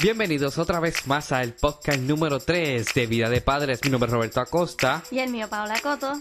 Bienvenidos 0.00 0.58
otra 0.58 0.78
vez 0.78 1.06
más 1.08 1.32
al 1.32 1.54
podcast 1.54 1.98
número 1.98 2.38
3 2.38 2.86
de 2.94 3.06
Vida 3.06 3.28
de 3.28 3.40
Padres. 3.40 3.80
Mi 3.82 3.90
nombre 3.90 4.06
es 4.06 4.12
Roberto 4.12 4.40
Acosta 4.40 5.02
Y 5.10 5.18
el 5.18 5.30
mío, 5.30 5.48
Paula 5.48 5.74
Coto. 5.82 6.12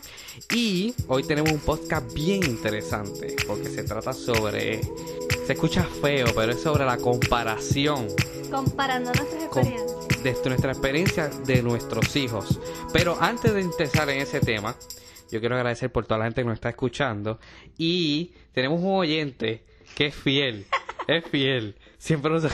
y 0.51 0.95
hoy 1.07 1.23
tenemos 1.23 1.51
un 1.51 1.59
podcast 1.59 2.11
bien 2.13 2.43
interesante 2.43 3.35
porque 3.45 3.69
se 3.69 3.83
trata 3.83 4.13
sobre... 4.13 4.81
Se 5.45 5.53
escucha 5.53 5.83
feo, 6.01 6.25
pero 6.35 6.51
es 6.53 6.61
sobre 6.61 6.85
la 6.85 6.97
comparación 6.97 8.07
Comparando 8.51 9.11
nuestras 9.13 9.45
con- 9.45 9.65
experiencias. 9.67 10.23
de 10.43 10.49
nuestra 10.49 10.71
experiencia 10.71 11.27
de 11.45 11.61
nuestros 11.61 12.15
hijos. 12.15 12.59
Pero 12.91 13.15
antes 13.21 13.53
de 13.53 13.61
empezar 13.61 14.09
en 14.09 14.21
ese 14.21 14.39
tema, 14.39 14.75
yo 15.31 15.39
quiero 15.39 15.55
agradecer 15.55 15.91
por 15.91 16.05
toda 16.05 16.17
la 16.19 16.25
gente 16.25 16.41
que 16.41 16.47
nos 16.47 16.55
está 16.55 16.69
escuchando. 16.69 17.39
Y 17.77 18.31
tenemos 18.53 18.79
un 18.81 18.95
oyente 18.95 19.63
que 19.95 20.07
es 20.07 20.15
fiel. 20.15 20.65
es 21.07 21.23
fiel. 21.25 21.75
Siempre 21.97 22.31
nos- 22.31 22.47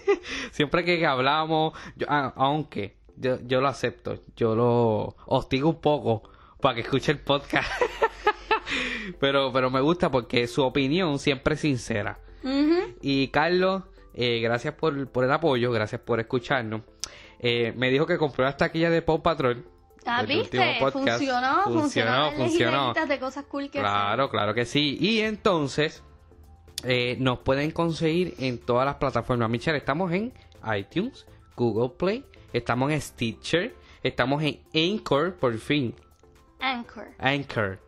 Siempre 0.52 0.84
que 0.84 1.04
hablamos, 1.06 1.72
yo- 1.96 2.06
a- 2.10 2.32
aunque 2.36 2.96
yo, 3.16 3.38
yo 3.46 3.60
lo 3.60 3.68
acepto, 3.68 4.22
yo 4.36 4.54
lo 4.54 5.16
hostigo 5.26 5.68
un 5.70 5.80
poco 5.80 6.22
para 6.60 6.74
que 6.74 6.80
escuche 6.82 7.12
el 7.12 7.18
podcast. 7.18 7.70
pero, 9.20 9.52
pero 9.52 9.70
me 9.70 9.80
gusta 9.80 10.10
porque 10.10 10.46
su 10.46 10.62
opinión 10.62 11.18
siempre 11.18 11.54
es 11.54 11.60
sincera. 11.60 12.18
Y 13.02 13.28
Carlos, 13.28 13.82
eh, 14.14 14.38
gracias 14.40 14.74
por, 14.74 15.08
por 15.08 15.24
el 15.24 15.32
apoyo, 15.32 15.72
gracias 15.72 16.00
por 16.00 16.20
escucharnos. 16.20 16.82
Eh, 17.40 17.72
me 17.76 17.90
dijo 17.90 18.06
que 18.06 18.18
compró 18.18 18.44
las 18.44 18.56
taquillas 18.56 18.92
de 18.92 19.02
Paw 19.02 19.20
Patrol. 19.20 19.64
Ah, 20.06 20.22
viste, 20.22 20.76
podcast. 20.78 21.18
funcionó, 21.18 21.62
funcionó. 21.64 22.30
Funcionó, 22.32 22.92
funcionó. 22.92 23.06
de 23.06 23.18
cosas 23.18 23.44
cool 23.46 23.68
que 23.68 23.80
Claro, 23.80 24.30
claro 24.30 24.54
que 24.54 24.64
sí. 24.64 24.96
Y 25.00 25.20
entonces, 25.22 26.04
eh, 26.84 27.16
nos 27.18 27.40
pueden 27.40 27.70
conseguir 27.70 28.34
en 28.38 28.58
todas 28.58 28.84
las 28.86 28.96
plataformas. 28.96 29.48
Michelle, 29.50 29.78
estamos 29.78 30.12
en 30.12 30.32
iTunes, 30.76 31.26
Google 31.56 31.90
Play, 31.96 32.24
estamos 32.52 32.92
en 32.92 33.00
Stitcher, 33.00 33.74
estamos 34.02 34.42
en 34.42 34.60
Anchor, 34.74 35.34
por 35.36 35.56
fin. 35.58 35.94
Anchor. 36.60 37.08
Anchor. 37.18 37.78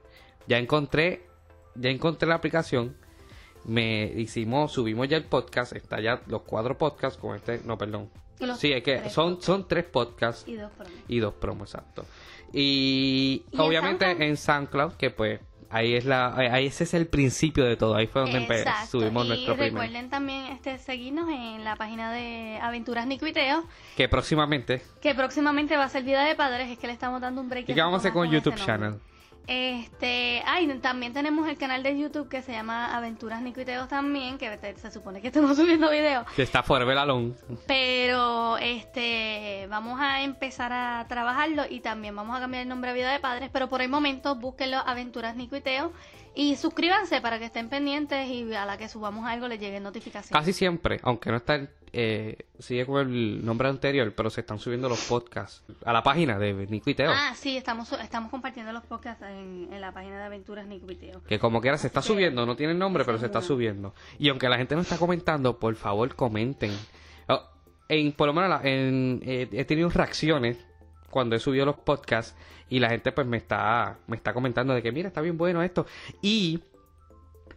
Ya 0.46 0.58
encontré, 0.58 1.26
ya 1.74 1.90
encontré 1.90 2.28
la 2.28 2.36
aplicación. 2.36 2.96
Me 3.64 4.04
hicimos, 4.16 4.72
subimos 4.72 5.08
ya 5.08 5.16
el 5.18 5.24
podcast, 5.24 5.74
está 5.74 6.00
ya 6.00 6.22
los 6.26 6.42
cuatro 6.42 6.78
podcasts 6.78 7.18
con 7.18 7.36
este, 7.36 7.60
no, 7.64 7.76
perdón. 7.76 8.08
Los 8.40 8.58
Sí, 8.58 8.72
es 8.72 8.82
que 8.84 8.98
tres 8.98 9.12
son, 9.12 9.42
son 9.42 9.66
tres 9.66 9.84
podcasts 9.84 10.46
Y 10.46 10.54
dos 10.54 10.70
promos. 10.70 10.92
y 11.08 11.18
dos 11.18 11.34
promos, 11.34 11.68
exacto. 11.74 12.04
Y, 12.52 13.44
¿Y 13.50 13.54
en 13.54 13.60
obviamente 13.60 14.04
SoundCloud? 14.06 14.28
en 14.28 14.36
SoundCloud, 14.36 14.92
que 14.94 15.10
pues 15.10 15.40
ahí 15.70 15.94
es 15.94 16.04
la, 16.04 16.34
ahí 16.36 16.66
ese 16.66 16.84
es 16.84 16.94
el 16.94 17.06
principio 17.06 17.64
de 17.64 17.76
todo, 17.76 17.94
ahí 17.94 18.06
fue 18.06 18.22
donde 18.22 18.38
Exacto. 18.38 18.98
subimos 19.00 19.24
y 19.26 19.28
nuestro 19.28 19.54
primer. 19.54 19.72
recuerden 19.72 20.10
también 20.10 20.46
este 20.46 20.78
seguirnos 20.78 21.28
en 21.28 21.64
la 21.64 21.76
página 21.76 22.12
de 22.12 22.58
Aventuras 22.62 23.06
Nicuiteo, 23.06 23.64
Que 23.96 24.08
próximamente, 24.08 24.82
que 25.00 25.14
próximamente 25.14 25.76
va 25.76 25.84
a 25.84 25.88
ser 25.88 26.02
Vida 26.04 26.24
de 26.24 26.34
Padres, 26.34 26.70
es 26.70 26.78
que 26.78 26.86
le 26.86 26.92
estamos 26.92 27.20
dando 27.20 27.40
un 27.40 27.48
break. 27.48 27.68
¿y 27.68 27.74
qué 27.74 27.80
vamos 27.80 27.94
a 27.94 27.98
hacer 27.98 28.12
con 28.12 28.30
YouTube 28.30 28.56
nombre. 28.56 28.66
Channel? 28.66 29.00
Este, 29.48 30.42
ay, 30.44 30.68
también 30.82 31.14
tenemos 31.14 31.48
el 31.48 31.56
canal 31.56 31.82
de 31.82 31.98
YouTube 31.98 32.28
que 32.28 32.42
se 32.42 32.52
llama 32.52 32.94
Aventuras 32.94 33.40
Nicuiteos 33.40 33.88
también, 33.88 34.36
que 34.36 34.58
se 34.76 34.90
supone 34.90 35.22
que 35.22 35.28
estamos 35.28 35.56
subiendo 35.56 35.90
videos. 35.90 36.26
Que 36.36 36.42
está 36.42 36.62
Forever 36.62 36.98
Alone. 36.98 37.32
Pero 37.66 38.58
este 38.58 38.67
vamos 39.68 39.98
a 40.00 40.22
empezar 40.22 40.72
a 40.72 41.06
trabajarlo 41.08 41.64
y 41.68 41.80
también 41.80 42.14
vamos 42.16 42.36
a 42.36 42.40
cambiar 42.40 42.62
el 42.62 42.68
nombre 42.68 42.90
a 42.90 42.94
Vida 42.94 43.12
de 43.12 43.20
Padres, 43.20 43.50
pero 43.52 43.68
por 43.68 43.82
el 43.82 43.88
momento 43.88 44.34
búsquenlo 44.36 44.78
Aventuras 44.78 45.36
Nico 45.36 45.56
y 45.56 45.60
Teo 45.60 45.92
y 46.34 46.56
suscríbanse 46.56 47.20
para 47.20 47.38
que 47.38 47.46
estén 47.46 47.68
pendientes 47.68 48.28
y 48.28 48.52
a 48.54 48.64
la 48.66 48.76
que 48.78 48.88
subamos 48.88 49.26
algo 49.26 49.48
les 49.48 49.58
llegue 49.60 49.80
notificación. 49.80 50.38
Casi 50.38 50.52
siempre, 50.52 51.00
aunque 51.02 51.30
no 51.30 51.36
está, 51.38 51.66
eh, 51.92 52.36
sigue 52.60 52.86
con 52.86 53.00
el 53.00 53.44
nombre 53.44 53.68
anterior, 53.68 54.12
pero 54.14 54.30
se 54.30 54.42
están 54.42 54.58
subiendo 54.58 54.88
los 54.88 55.04
podcasts 55.06 55.64
a 55.84 55.92
la 55.92 56.02
página 56.02 56.38
de 56.38 56.52
Nico 56.68 56.90
y 56.90 56.94
Teo. 56.94 57.10
Ah, 57.12 57.32
sí, 57.34 57.56
estamos 57.56 57.90
estamos 57.92 58.30
compartiendo 58.30 58.72
los 58.72 58.84
podcasts 58.84 59.22
en, 59.24 59.68
en 59.72 59.80
la 59.80 59.90
página 59.92 60.18
de 60.18 60.24
Aventuras 60.24 60.66
Nico 60.66 60.90
y 60.92 60.96
Teo. 60.96 61.22
Que 61.24 61.38
como 61.40 61.60
quiera 61.60 61.76
se 61.78 61.88
está 61.88 62.02
Sí. 62.02 62.08
subiendo, 62.08 62.46
no 62.46 62.54
tiene 62.56 62.74
nombre, 62.74 63.04
pero 63.04 63.18
se 63.18 63.26
está 63.26 63.40
subiendo. 63.42 63.94
Y 64.18 64.28
aunque 64.28 64.48
la 64.48 64.58
gente 64.58 64.74
no 64.76 64.82
está 64.82 64.96
comentando, 64.98 65.58
por 65.58 65.74
favor 65.74 66.14
comenten. 66.14 66.70
Oh, 67.28 67.42
En, 67.88 68.12
por 68.12 68.26
lo 68.26 68.34
menos 68.34 68.60
en, 68.64 69.20
eh, 69.24 69.48
he 69.52 69.64
tenido 69.64 69.88
reacciones 69.88 70.58
cuando 71.10 71.36
he 71.36 71.38
subido 71.38 71.64
los 71.64 71.76
podcasts 71.76 72.34
y 72.68 72.78
la 72.80 72.90
gente 72.90 73.12
pues 73.12 73.26
me 73.26 73.38
está, 73.38 73.98
me 74.06 74.16
está 74.16 74.34
comentando 74.34 74.74
de 74.74 74.82
que 74.82 74.92
mira, 74.92 75.08
está 75.08 75.20
bien 75.22 75.38
bueno 75.38 75.62
esto. 75.62 75.86
Y 76.20 76.60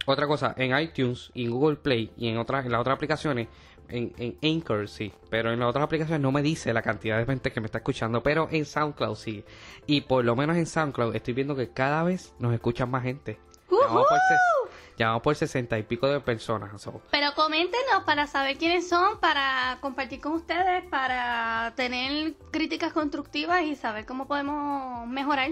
otra 0.06 0.26
cosa, 0.26 0.54
en 0.56 0.76
iTunes 0.78 1.30
y 1.34 1.44
en 1.44 1.50
Google 1.50 1.76
Play 1.76 2.12
y 2.16 2.28
en 2.28 2.38
otras, 2.38 2.64
en 2.64 2.72
las 2.72 2.80
otras 2.80 2.96
aplicaciones, 2.96 3.48
en, 3.88 4.12
en 4.16 4.38
Anchor 4.42 4.88
sí, 4.88 5.12
pero 5.28 5.52
en 5.52 5.58
las 5.60 5.68
otras 5.68 5.84
aplicaciones 5.84 6.20
no 6.22 6.32
me 6.32 6.40
dice 6.40 6.72
la 6.72 6.80
cantidad 6.80 7.18
de 7.18 7.26
gente 7.26 7.52
que 7.52 7.60
me 7.60 7.66
está 7.66 7.78
escuchando, 7.78 8.22
pero 8.22 8.48
en 8.50 8.64
SoundCloud 8.64 9.16
sí. 9.16 9.44
Y 9.86 10.00
por 10.02 10.24
lo 10.24 10.34
menos 10.34 10.56
en 10.56 10.64
SoundCloud 10.66 11.14
estoy 11.14 11.34
viendo 11.34 11.54
que 11.54 11.68
cada 11.70 12.02
vez 12.04 12.34
nos 12.38 12.54
escuchan 12.54 12.90
más 12.90 13.02
gente. 13.02 13.38
Ses- 14.08 14.61
ya 15.02 15.08
vamos 15.08 15.22
por 15.22 15.34
60 15.34 15.78
y 15.78 15.82
pico 15.82 16.06
de 16.06 16.20
personas. 16.20 16.80
so. 16.80 17.02
Pero 17.10 17.34
coméntenos 17.34 18.04
para 18.06 18.28
saber 18.28 18.56
quiénes 18.56 18.88
son, 18.88 19.18
para 19.18 19.78
compartir 19.80 20.20
con 20.20 20.32
ustedes, 20.34 20.84
para 20.84 21.72
tener 21.74 22.34
críticas 22.52 22.92
constructivas 22.92 23.62
y 23.62 23.74
saber 23.74 24.06
cómo 24.06 24.28
podemos 24.28 25.08
mejorar 25.08 25.50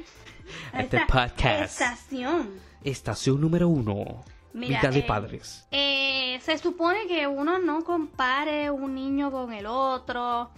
Este 0.72 0.98
esta 0.98 1.06
podcast. 1.06 1.80
estación. 1.80 2.48
Estación 2.84 3.40
número 3.40 3.68
uno. 3.68 4.24
Mira, 4.52 4.80
Vida 4.80 4.90
de 4.90 4.98
eh, 5.00 5.04
padres. 5.06 5.66
Eh, 5.72 6.38
se 6.42 6.56
supone 6.58 7.08
que 7.08 7.26
uno 7.26 7.58
no 7.58 7.82
compare 7.84 8.70
un 8.70 8.94
niño 8.94 9.32
con 9.32 9.52
el 9.52 9.66
otro, 9.66 10.50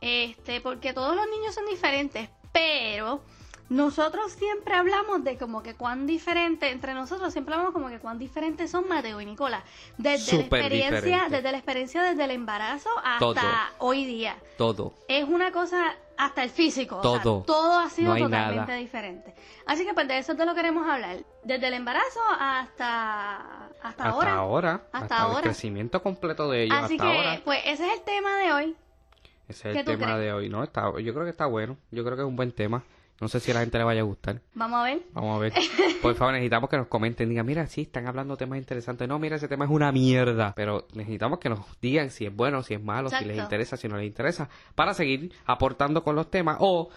este, 0.00 0.62
porque 0.62 0.94
todos 0.94 1.14
los 1.14 1.26
niños 1.28 1.54
son 1.54 1.66
diferentes, 1.66 2.30
pero 2.50 3.22
nosotros 3.68 4.32
siempre 4.32 4.74
hablamos 4.74 5.22
de 5.24 5.36
como 5.36 5.62
que 5.62 5.74
cuán 5.74 6.06
diferente, 6.06 6.70
entre 6.70 6.94
nosotros 6.94 7.32
siempre 7.32 7.54
hablamos 7.54 7.74
como 7.74 7.88
que 7.88 7.98
cuán 7.98 8.18
diferentes 8.18 8.70
son 8.70 8.88
Mateo 8.88 9.20
y 9.20 9.26
Nicolás, 9.26 9.62
desde 9.98 10.36
la 10.36 10.40
experiencia, 10.42 11.00
diferente. 11.00 11.36
desde 11.36 11.52
la 11.52 11.58
experiencia 11.58 12.02
desde 12.02 12.24
el 12.24 12.30
embarazo 12.30 12.88
hasta 13.04 13.18
Todo. 13.18 13.40
hoy 13.78 14.04
día. 14.06 14.36
Todo. 14.56 14.94
Es 15.08 15.24
una 15.28 15.52
cosa 15.52 15.94
hasta 16.16 16.42
el 16.42 16.50
físico. 16.50 16.96
o 16.98 17.02
sea, 17.02 17.22
Todo. 17.22 17.42
todo 17.42 17.78
ha 17.78 17.88
sido 17.90 18.14
No 18.14 18.24
totalmente 18.24 18.66
nada. 18.72 18.74
diferente. 18.76 19.34
Así 19.66 19.84
que 19.84 19.92
pues 19.94 20.08
de 20.08 20.18
eso 20.18 20.34
te 20.34 20.46
lo 20.46 20.54
queremos 20.54 20.88
hablar. 20.88 21.18
Desde 21.44 21.68
el 21.68 21.74
embarazo 21.74 22.20
hasta, 22.40 23.36
hasta, 23.36 23.88
Hasta 23.88 24.04
ahora. 24.08 24.34
ahora. 24.34 24.72
Hasta 24.92 24.98
Hasta, 24.98 25.18
ahora. 25.20 25.36
el 25.38 25.42
crecimiento 25.44 26.02
completo 26.02 26.48
de 26.50 26.64
ellos. 26.64 26.76
Así 26.76 26.94
hasta 26.94 27.06
que, 27.10 27.16
ahora. 27.18 27.40
pues 27.44 27.60
ese 27.66 27.86
es 27.86 27.98
el 27.98 28.04
tema 28.04 28.36
de 28.38 28.52
hoy. 28.52 28.76
Ese 29.46 29.68
es 29.68 29.74
¿qué 29.74 29.80
el 29.80 29.86
tema 29.86 30.06
crees? 30.06 30.18
de 30.20 30.32
hoy, 30.32 30.48
¿no? 30.48 30.64
Está, 30.64 30.90
yo 31.00 31.12
creo 31.14 31.24
que 31.24 31.30
está 31.30 31.46
bueno. 31.46 31.76
Yo 31.90 32.02
creo 32.04 32.16
que 32.16 32.22
es 32.22 32.28
un 32.28 32.36
buen 32.36 32.52
tema. 32.52 32.82
No 33.20 33.26
sé 33.26 33.40
si 33.40 33.50
a 33.50 33.54
la 33.54 33.60
gente 33.60 33.78
le 33.78 33.84
vaya 33.84 34.00
a 34.02 34.04
gustar. 34.04 34.40
Vamos 34.54 34.78
a 34.80 34.84
ver. 34.84 35.02
Vamos 35.12 35.36
a 35.36 35.40
ver. 35.40 35.52
Por 36.02 36.14
favor, 36.14 36.34
necesitamos 36.34 36.70
que 36.70 36.76
nos 36.76 36.86
comenten. 36.86 37.28
Digan, 37.28 37.44
mira, 37.44 37.66
sí, 37.66 37.82
están 37.82 38.06
hablando 38.06 38.36
temas 38.36 38.58
interesantes. 38.58 39.08
No, 39.08 39.18
mira, 39.18 39.36
ese 39.36 39.48
tema 39.48 39.64
es 39.64 39.70
una 39.72 39.90
mierda. 39.90 40.52
Pero 40.54 40.86
necesitamos 40.94 41.40
que 41.40 41.48
nos 41.48 41.60
digan 41.80 42.10
si 42.10 42.26
es 42.26 42.34
bueno, 42.34 42.62
si 42.62 42.74
es 42.74 42.82
malo, 42.82 43.08
si 43.08 43.24
les 43.24 43.38
interesa, 43.38 43.76
si 43.76 43.88
no 43.88 43.96
les 43.96 44.06
interesa. 44.06 44.48
Para 44.76 44.94
seguir 44.94 45.32
aportando 45.46 46.04
con 46.04 46.14
los 46.14 46.30
temas. 46.30 46.58
O 46.60 46.90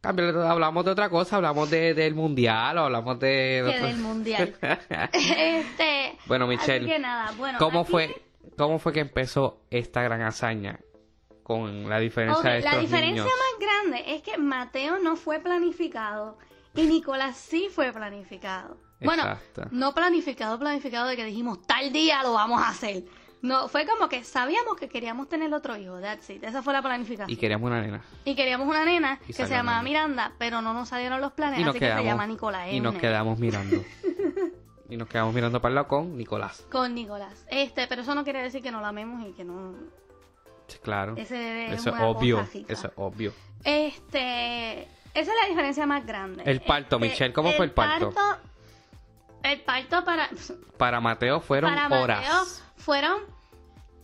cambiar, 0.00 0.34
hablamos 0.38 0.86
de 0.86 0.90
otra 0.92 1.10
cosa. 1.10 1.36
Hablamos 1.36 1.68
de, 1.70 1.92
del 1.92 2.14
mundial 2.14 2.78
o 2.78 2.84
hablamos 2.84 3.20
de... 3.20 3.62
Que 3.78 3.86
del 3.86 3.98
mundial. 3.98 4.54
este. 5.12 6.16
Bueno, 6.26 6.46
Michelle, 6.46 6.86
Así 6.86 6.94
que 6.94 6.98
nada, 6.98 7.30
bueno. 7.36 7.58
¿Cómo 7.58 7.80
aquí- 7.80 7.90
fue, 7.90 8.22
¿Cómo 8.56 8.78
fue 8.78 8.92
que 8.94 9.00
empezó 9.00 9.60
esta 9.70 10.02
gran 10.02 10.22
hazaña 10.22 10.80
con 11.42 11.88
la 11.88 11.98
diferencia 11.98 12.38
Ok, 12.38 12.44
de 12.44 12.58
estos 12.58 12.72
la 12.72 12.80
diferencia 12.80 13.24
niños? 13.24 13.26
más 13.26 13.68
grande 13.68 14.14
es 14.14 14.22
que 14.22 14.38
Mateo 14.38 14.98
no 14.98 15.16
fue 15.16 15.40
planificado 15.40 16.38
y 16.74 16.82
Nicolás 16.82 17.36
sí 17.36 17.68
fue 17.70 17.92
planificado. 17.92 18.78
Bueno, 19.00 19.24
no 19.72 19.94
planificado, 19.94 20.58
planificado 20.58 21.08
de 21.08 21.16
que 21.16 21.24
dijimos 21.24 21.60
tal 21.66 21.92
día 21.92 22.22
lo 22.22 22.34
vamos 22.34 22.62
a 22.62 22.68
hacer. 22.68 23.04
No, 23.42 23.66
fue 23.66 23.84
como 23.84 24.08
que 24.08 24.22
sabíamos 24.22 24.76
que 24.76 24.88
queríamos 24.88 25.28
tener 25.28 25.52
otro 25.52 25.76
hijo, 25.76 25.98
that's 26.00 26.30
it. 26.30 26.44
Esa 26.44 26.62
fue 26.62 26.72
la 26.72 26.80
planificación. 26.80 27.28
Y 27.28 27.36
queríamos 27.36 27.66
una 27.66 27.80
nena. 27.82 28.00
Y 28.24 28.36
queríamos 28.36 28.68
una 28.68 28.84
nena 28.84 29.18
Y 29.24 29.32
que 29.32 29.46
se 29.46 29.48
llamaba 29.48 29.78
nena. 29.78 29.88
Miranda, 29.88 30.32
pero 30.38 30.62
no 30.62 30.72
nos 30.72 30.88
salieron 30.90 31.20
los 31.20 31.32
planes, 31.32 31.58
Y 31.58 31.64
así 31.64 31.78
que 31.80 31.92
se 31.92 32.04
llama 32.04 32.24
Nicolás. 32.28 32.68
y 32.70 32.78
nos 32.78 32.94
quedamos 32.94 33.40
mirando. 33.40 33.82
y 34.88 34.96
nos 34.96 35.08
quedamos 35.08 35.34
mirando 35.34 35.60
para 35.60 35.70
el 35.70 35.74
lado 35.74 35.88
con 35.88 36.16
Nicolás. 36.16 36.64
Con 36.70 36.94
Nicolás. 36.94 37.44
Este, 37.50 37.88
pero 37.88 38.02
eso 38.02 38.14
no 38.14 38.22
quiere 38.22 38.42
decir 38.42 38.62
que 38.62 38.70
no 38.70 38.80
lo 38.80 38.86
amemos 38.86 39.26
y 39.28 39.32
que 39.32 39.42
no... 39.44 39.74
Claro. 40.80 41.14
Ese 41.16 41.34
bebé 41.34 41.66
es 41.66 41.72
Eso 41.80 41.90
es 41.90 41.96
una 41.96 42.06
obvio. 42.08 42.38
cosa. 42.40 42.58
Eso 42.68 42.86
es 42.88 42.92
obvio. 42.96 43.32
Este, 43.64 44.82
esa 45.14 45.30
es 45.32 45.36
la 45.42 45.48
diferencia 45.48 45.86
más 45.86 46.06
grande. 46.06 46.42
El 46.46 46.60
parto, 46.60 46.96
Este, 46.96 47.08
Michelle, 47.08 47.32
¿cómo 47.32 47.52
fue 47.52 47.64
el 47.66 47.72
parto? 47.72 48.12
El 49.42 49.60
parto 49.62 50.04
para, 50.04 50.28
Para 50.76 51.00
Mateo 51.00 51.40
fueron 51.40 51.70
para 51.74 51.88
Mateo 51.88 52.04
horas. 52.04 52.62
fueron 52.76 53.22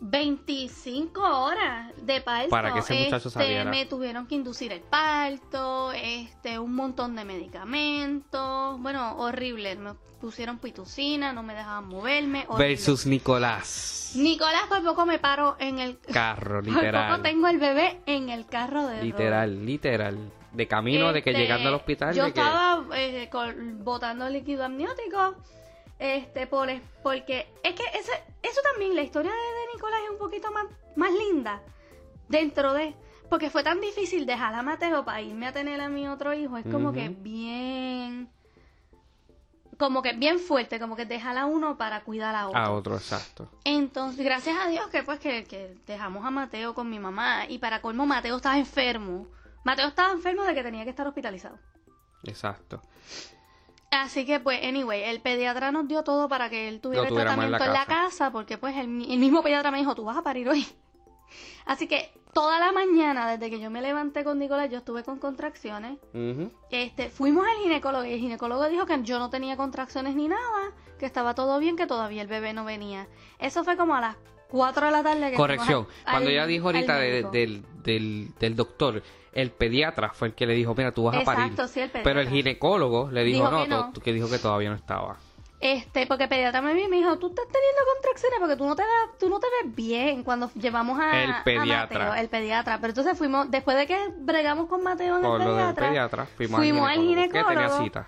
25 0.01 1.21
horas 1.21 1.91
de 2.01 2.21
parto. 2.21 2.49
Para 2.49 2.73
que 2.73 2.79
ese 2.79 2.93
muchacho 3.05 3.29
Este. 3.29 3.69
Me 3.69 3.85
tuvieron 3.85 4.27
que 4.27 4.35
inducir 4.35 4.71
el 4.71 4.81
parto, 4.81 5.91
este, 5.91 6.59
un 6.59 6.73
montón 6.73 7.15
de 7.15 7.25
medicamentos. 7.25 8.79
Bueno, 8.79 9.17
horrible. 9.17 9.75
Me 9.75 9.93
pusieron 10.21 10.57
pitucina, 10.59 11.33
no 11.33 11.43
me 11.43 11.53
dejaban 11.53 11.87
moverme. 11.87 12.45
horrible. 12.47 12.67
Versus 12.75 13.05
Nicolás. 13.05 14.13
Nicolás, 14.15 14.63
por 14.67 14.83
poco 14.83 15.05
me 15.05 15.19
paro 15.19 15.55
en 15.59 15.79
el 15.79 15.99
Carro, 15.99 16.55
Por 16.63 16.65
poco 16.65 16.79
literal. 16.79 17.21
tengo 17.21 17.47
el 17.47 17.59
bebé 17.59 18.01
en 18.05 18.29
el 18.29 18.45
carro 18.45 18.87
de. 18.87 19.03
Literal, 19.03 19.65
literal. 19.65 20.31
De 20.53 20.67
camino, 20.67 21.13
de 21.13 21.21
que 21.21 21.29
Este, 21.29 21.43
llegando 21.43 21.69
al 21.69 21.75
hospital. 21.75 22.15
Yo 22.15 22.25
de 22.25 22.33
que... 22.33 22.39
estaba 22.39 22.83
eh, 22.97 23.29
botando 23.83 24.27
líquido 24.29 24.65
amniótico. 24.65 25.35
Este, 25.99 26.47
por, 26.47 26.69
porque 27.03 27.47
es 27.61 27.75
que 27.75 27.83
ese, 27.93 28.11
eso 28.41 28.61
también, 28.71 28.95
la 28.95 29.03
historia 29.03 29.31
de, 29.31 29.37
de 29.37 29.73
Nicolás 29.75 29.99
es 30.05 30.11
un 30.11 30.17
poquito 30.17 30.49
más, 30.51 30.65
más 30.95 31.11
linda. 31.11 31.61
Dentro 32.29 32.73
de. 32.73 32.95
Porque 33.29 33.49
fue 33.49 33.63
tan 33.63 33.81
difícil 33.81 34.25
dejar 34.25 34.55
a 34.55 34.63
Mateo 34.63 35.03
para 35.03 35.21
irme 35.21 35.47
a 35.47 35.51
tener 35.51 35.79
a 35.81 35.89
mi 35.89 36.07
otro 36.07 36.33
hijo. 36.33 36.57
Es 36.57 36.65
como 36.65 36.93
que 36.93 37.09
bien. 37.09 38.29
Como 39.77 40.01
que 40.01 40.13
bien 40.13 40.39
fuerte, 40.39 40.79
como 40.79 40.95
que 40.95 41.05
dejar 41.05 41.37
a 41.37 41.45
uno 41.45 41.77
para 41.77 42.01
cuidar 42.03 42.35
a 42.35 42.47
otro. 42.47 42.59
A 42.59 42.71
otro, 42.71 42.95
exacto. 42.95 43.49
Entonces, 43.63 44.25
gracias 44.25 44.57
a 44.59 44.67
Dios 44.67 44.87
que 44.87 45.03
pues 45.03 45.19
que, 45.19 45.45
que 45.45 45.77
dejamos 45.87 46.25
a 46.25 46.31
Mateo 46.31 46.73
con 46.73 46.89
mi 46.89 46.99
mamá 46.99 47.45
y 47.47 47.59
para 47.59 47.81
colmo 47.81 48.05
Mateo 48.05 48.37
estaba 48.37 48.57
enfermo. 48.57 49.27
Mateo 49.63 49.87
estaba 49.87 50.11
enfermo 50.11 50.43
de 50.43 50.53
que 50.53 50.63
tenía 50.63 50.83
que 50.83 50.89
estar 50.89 51.07
hospitalizado. 51.07 51.59
Exacto. 52.23 52.81
Así 53.91 54.25
que 54.25 54.39
pues, 54.39 54.63
anyway, 54.63 55.03
el 55.03 55.19
pediatra 55.21 55.71
nos 55.71 55.87
dio 55.87 56.03
todo 56.03 56.29
para 56.29 56.49
que 56.49 56.67
él 56.67 56.79
tuviera 56.79 57.03
el 57.03 57.09
tuviéramos 57.09 57.45
en 57.45 57.51
la 57.51 57.57
tratamiento 57.57 57.89
en 57.89 57.89
la 57.97 58.03
casa. 58.07 58.31
porque 58.31 58.57
pues 58.57 58.75
el, 58.77 58.87
mi- 58.87 59.11
el 59.13 59.19
mismo 59.19 59.41
pediatra 59.41 59.71
me 59.71 59.79
dijo, 59.79 59.95
tú 59.95 60.03
vas 60.05 60.17
a 60.17 60.21
parir 60.23 60.47
hoy. 60.47 60.65
Así 61.65 61.87
que 61.87 62.11
toda 62.33 62.59
la 62.59 62.71
mañana, 62.71 63.29
desde 63.29 63.49
que 63.49 63.59
yo 63.59 63.69
me 63.69 63.81
levanté 63.81 64.23
con 64.23 64.37
Nicolás, 64.39 64.69
yo 64.69 64.77
estuve 64.79 65.03
con 65.03 65.19
contracciones. 65.19 65.97
Este, 66.71 67.09
fuimos 67.09 67.45
al 67.47 67.57
ginecólogo 67.63 68.05
y 68.05 68.13
el 68.13 68.19
ginecólogo 68.19 68.67
dijo 68.69 68.85
que 68.85 69.01
yo 69.03 69.17
no 69.19 69.29
tenía 69.29 69.57
contracciones 69.57 70.15
ni 70.15 70.27
nada, 70.27 70.71
que 70.99 71.05
estaba 71.05 71.33
todo 71.35 71.57
bien, 71.59 71.75
que 71.75 71.87
todavía 71.87 72.21
el 72.21 72.27
bebé 72.27 72.53
no 72.53 72.65
venía. 72.65 73.07
Eso 73.39 73.63
fue 73.63 73.75
como 73.77 73.95
a 73.95 74.01
las 74.01 74.15
4 74.49 74.85
de 74.87 74.91
la 74.91 75.03
tarde. 75.03 75.31
Que 75.31 75.37
Corrección. 75.37 75.87
al- 76.05 76.11
Cuando 76.11 76.29
ella 76.29 76.45
dijo 76.45 76.65
ahorita 76.67 76.95
de- 76.97 77.23
del, 77.31 77.63
del, 77.83 78.29
del 78.39 78.55
doctor, 78.55 79.01
el 79.31 79.51
pediatra 79.51 80.09
fue 80.13 80.29
el 80.29 80.33
que 80.33 80.45
le 80.45 80.53
dijo, 80.55 80.73
mira, 80.75 80.91
tú 80.91 81.03
vas 81.05 81.15
a 81.15 81.23
parir. 81.23 81.43
Exacto, 81.51 81.67
sí, 81.67 81.79
el 81.81 81.89
pediatra. 81.89 82.03
Pero 82.09 82.21
el 82.21 82.29
ginecólogo 82.29 83.09
le 83.11 83.23
dijo, 83.23 83.45
Dijo 83.45 83.51
no, 83.51 83.63
que 83.63 83.69
no. 83.69 83.93
que 84.03 84.13
dijo 84.13 84.29
que 84.29 84.39
todavía 84.39 84.69
no 84.69 84.75
estaba. 84.75 85.17
Este, 85.61 86.07
porque 86.07 86.23
el 86.23 86.29
pediatra 86.29 86.61
me 86.61 86.73
vio 86.73 86.85
y 86.85 86.87
me 86.87 86.95
dijo, 86.95 87.17
tú 87.19 87.27
estás 87.27 87.45
teniendo 87.47 87.81
contracciones 87.93 88.39
porque 88.39 88.55
tú 88.55 88.65
no 88.65 88.75
te 88.77 88.81
ves, 88.81 89.19
tú 89.19 89.29
no 89.29 89.39
te 89.41 89.47
ves 89.61 89.75
bien 89.75 90.23
cuando 90.23 90.49
llevamos 90.53 90.97
a, 90.99 91.21
El 91.21 91.31
a 91.31 91.43
pediatra. 91.43 91.99
Mateo, 92.07 92.13
el 92.23 92.29
pediatra. 92.29 92.77
Pero 92.79 92.91
entonces 92.91 93.17
fuimos, 93.17 93.51
después 93.51 93.75
de 93.75 93.85
que 93.85 93.97
bregamos 94.19 94.67
con 94.67 94.81
Mateo 94.83 95.17
en 95.17 95.21
Por 95.21 95.41
el 95.41 95.47
lo 95.47 95.53
del 95.55 95.65
pediatra, 95.75 95.87
pediatra, 95.89 96.25
fuimos, 96.37 96.59
fuimos 96.59 96.87
al 96.87 96.99
al 96.99 97.05
ginecólogo. 97.05 97.49
tenía 97.49 97.69
cita. 97.83 98.07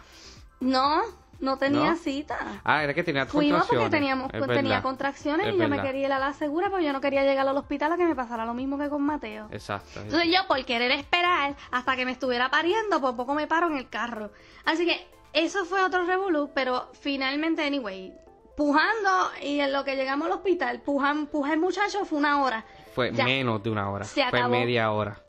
no, 0.61 1.01
no 1.41 1.57
tenía 1.57 1.91
¿No? 1.91 1.95
cita. 1.97 2.38
Ah, 2.63 2.83
era 2.83 2.93
que 2.93 3.03
tenía 3.03 3.25
Fuimos 3.25 3.67
porque 3.67 3.89
teníamos, 3.89 4.31
Es 4.33 4.39
tenía 4.47 4.61
verdad. 4.61 4.81
contracciones 4.83 5.47
Es 5.47 5.55
y 5.55 5.57
yo 5.57 5.67
me 5.67 5.81
quería 5.81 6.07
ir 6.07 6.13
a 6.13 6.19
la 6.19 6.33
segura 6.33 6.69
porque 6.69 6.85
yo 6.85 6.93
no 6.93 7.01
quería 7.01 7.23
llegar 7.23 7.47
al 7.47 7.57
hospital 7.57 7.91
a 7.93 7.97
que 7.97 8.05
me 8.05 8.15
pasara 8.15 8.45
lo 8.45 8.53
mismo 8.53 8.77
que 8.77 8.88
con 8.89 9.01
Mateo. 9.01 9.47
Exacto. 9.51 10.01
Entonces 10.01 10.29
yo 10.31 10.47
por 10.47 10.63
querer 10.65 10.91
esperar 10.91 11.55
hasta 11.71 11.95
que 11.95 12.05
me 12.05 12.11
estuviera 12.11 12.49
pariendo, 12.49 13.01
por 13.01 13.15
poco 13.15 13.33
me 13.33 13.47
paro 13.47 13.67
en 13.67 13.77
el 13.77 13.89
carro. 13.89 14.31
Así 14.65 14.85
que 14.85 15.05
eso 15.33 15.65
fue 15.65 15.81
otro 15.83 16.05
revolú, 16.05 16.51
pero 16.53 16.89
finalmente, 16.93 17.65
anyway, 17.65 18.13
pujando 18.55 19.31
y 19.41 19.59
en 19.59 19.71
lo 19.73 19.83
que 19.83 19.95
llegamos 19.95 20.27
al 20.27 20.33
hospital, 20.33 20.81
pujan, 20.81 21.27
pujé 21.27 21.53
el 21.53 21.59
muchacho 21.59 22.05
fue 22.05 22.19
una 22.19 22.41
hora. 22.43 22.65
Fue 22.93 23.11
Ya. 23.13 23.23
menos 23.25 23.63
de 23.63 23.69
una 23.69 23.89
hora. 23.89 24.05
Se 24.05 24.21
Fue 24.29 24.39
acabó. 24.39 24.49
media 24.51 24.91
hora. 24.91 25.23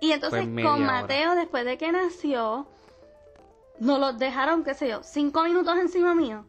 Y 0.00 0.12
entonces 0.12 0.42
con 0.44 0.82
hora. 0.82 1.00
Mateo, 1.02 1.34
después 1.36 1.64
de 1.64 1.78
que 1.78 1.90
nació, 1.92 2.68
nos 3.80 3.98
lo 3.98 4.12
dejaron, 4.12 4.64
qué 4.64 4.74
sé 4.74 4.88
yo, 4.88 5.02
cinco 5.02 5.42
minutos 5.44 5.76
encima 5.78 6.14
mío. 6.14 6.44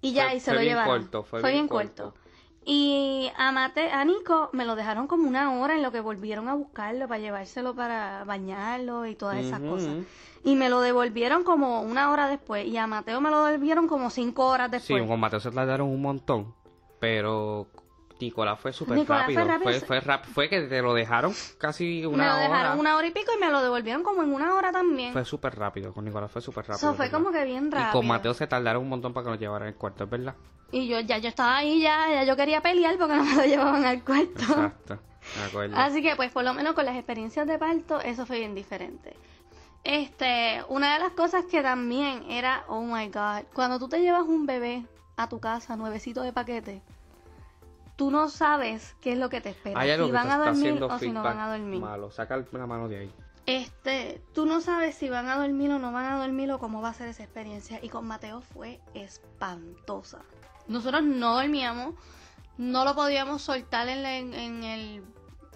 Y 0.00 0.12
ya, 0.12 0.26
Fue- 0.26 0.36
y 0.36 0.40
se 0.40 0.44
fue 0.46 0.54
lo 0.54 0.60
bien 0.60 0.72
llevaron. 0.72 0.98
corto, 1.02 1.22
fue 1.24 1.40
bien, 1.40 1.52
bien 1.52 1.68
corto. 1.68 2.02
corto. 2.04 2.20
Y 2.66 3.30
a 3.36 3.52
Mate, 3.52 3.90
a 3.90 4.04
Nico 4.06 4.48
me 4.52 4.64
lo 4.64 4.74
dejaron 4.74 5.06
como 5.06 5.28
una 5.28 5.52
hora 5.60 5.74
en 5.74 5.82
lo 5.82 5.92
que 5.92 6.00
volvieron 6.00 6.48
a 6.48 6.54
buscarlo 6.54 7.06
para 7.08 7.20
llevárselo 7.20 7.74
para 7.74 8.24
bañarlo 8.24 9.04
y 9.06 9.14
todas 9.14 9.36
esas 9.36 9.60
cosas. 9.60 9.92
Y 10.44 10.56
me 10.56 10.70
lo 10.70 10.80
devolvieron 10.80 11.44
como 11.44 11.82
una 11.82 12.10
hora 12.10 12.26
después. 12.28 12.66
Y 12.66 12.76
a 12.78 12.86
Mateo 12.86 13.20
me 13.20 13.30
lo 13.30 13.44
devolvieron 13.44 13.86
como 13.86 14.08
cinco 14.08 14.46
horas 14.46 14.68
Sí, 14.68 14.72
después. 14.94 15.06
con 15.06 15.20
Mateo 15.20 15.40
se 15.40 15.50
tardaron 15.50 15.88
un 15.88 16.00
montón. 16.00 16.54
Pero 17.00 17.66
Nicolás 18.20 18.58
fue 18.60 18.72
súper 18.72 19.04
fue 19.04 19.16
rápido. 19.18 19.46
Fue, 19.62 19.80
se- 19.80 19.86
fue, 19.86 20.00
rap- 20.00 20.24
fue 20.24 20.48
que 20.48 20.62
te 20.62 20.80
lo 20.80 20.94
dejaron 20.94 21.34
casi 21.58 22.06
una 22.06 22.16
me 22.16 22.28
lo 22.28 22.34
hora. 22.36 22.42
dejaron 22.42 22.78
una 22.78 22.96
hora 22.96 23.06
y 23.06 23.10
pico 23.10 23.32
y 23.36 23.40
me 23.40 23.50
lo 23.50 23.60
devolvieron 23.60 24.02
como 24.02 24.22
en 24.22 24.32
una 24.32 24.54
hora 24.54 24.72
también. 24.72 25.12
Fue 25.12 25.24
súper 25.24 25.56
rápido. 25.58 25.92
Con 25.92 26.04
Nicolás 26.04 26.30
fue 26.30 26.40
súper 26.40 26.64
rápido. 26.66 26.88
Eso 26.90 26.94
fue 26.96 27.10
como 27.10 27.30
que 27.32 27.44
bien 27.44 27.70
rápido. 27.70 27.90
Y 27.90 27.92
con 27.92 28.06
Mateo 28.06 28.32
se 28.34 28.46
tardaron 28.46 28.82
un 28.82 28.88
montón 28.88 29.12
para 29.12 29.24
que 29.24 29.30
nos 29.30 29.40
llevaran 29.40 29.68
al 29.68 29.74
cuarto, 29.74 30.04
¿es 30.04 30.10
verdad? 30.10 30.34
Y 30.70 30.86
yo 30.88 31.00
ya 31.00 31.18
yo 31.18 31.28
estaba 31.28 31.56
ahí, 31.56 31.80
ya, 31.82 32.08
ya 32.10 32.24
yo 32.24 32.36
quería 32.36 32.60
pelear 32.60 32.96
porque 32.98 33.14
no 33.16 33.24
me 33.24 33.34
lo 33.36 33.44
llevaban 33.44 33.84
al 33.84 34.02
cuarto. 34.04 34.40
Exacto. 34.42 34.98
Me 35.38 35.44
acuerdo. 35.44 35.76
Así 35.76 36.02
que 36.02 36.16
pues 36.16 36.30
por 36.30 36.44
lo 36.44 36.54
menos 36.54 36.74
con 36.74 36.84
las 36.84 36.96
experiencias 36.96 37.46
de 37.46 37.58
parto 37.58 38.00
eso 38.00 38.26
fue 38.26 38.38
bien 38.38 38.54
diferente. 38.54 39.16
Este, 39.82 40.62
una 40.68 40.94
de 40.94 41.00
las 41.00 41.12
cosas 41.12 41.44
que 41.50 41.62
también 41.62 42.30
era, 42.30 42.64
oh 42.68 42.80
my 42.82 43.08
god, 43.08 43.42
cuando 43.52 43.78
tú 43.78 43.88
te 43.88 44.00
llevas 44.00 44.22
un 44.22 44.46
bebé 44.46 44.86
a 45.16 45.28
tu 45.28 45.40
casa 45.40 45.76
nuevecito 45.76 46.22
de 46.22 46.32
paquete, 46.32 46.82
tú 47.96 48.10
no 48.10 48.28
sabes 48.28 48.96
qué 49.00 49.12
es 49.12 49.18
lo 49.18 49.28
que 49.28 49.40
te 49.40 49.50
espera, 49.50 49.78
Hay 49.80 49.90
algo 49.90 50.06
si 50.06 50.10
que 50.12 50.16
van 50.16 50.30
a 50.30 50.38
dormir 50.38 50.82
o 50.82 50.98
si 50.98 51.10
no 51.12 51.22
van 51.22 51.38
a 51.38 51.48
dormir. 51.56 51.80
malo. 51.80 52.10
Saca 52.10 52.44
la 52.52 52.66
mano 52.66 52.88
de 52.88 52.98
ahí. 52.98 53.12
Este, 53.46 54.22
tú 54.32 54.46
no 54.46 54.60
sabes 54.60 54.94
si 54.94 55.08
van 55.08 55.28
a 55.28 55.36
dormir 55.36 55.70
o 55.70 55.78
no 55.78 55.92
van 55.92 56.06
a 56.06 56.18
dormir 56.18 56.50
o 56.50 56.58
cómo 56.58 56.80
va 56.82 56.88
a 56.90 56.94
ser 56.94 57.08
esa 57.08 57.22
experiencia. 57.24 57.78
Y 57.82 57.88
con 57.90 58.06
Mateo 58.06 58.40
fue 58.40 58.80
espantosa. 58.94 60.18
Nosotros 60.66 61.02
no 61.04 61.34
dormíamos, 61.34 61.94
no 62.58 62.84
lo 62.84 62.94
podíamos 62.94 63.42
soltar 63.42 63.88
en, 63.88 64.02
la- 64.02 64.16
en- 64.16 64.34
en 64.34 64.64
el, 64.64 65.04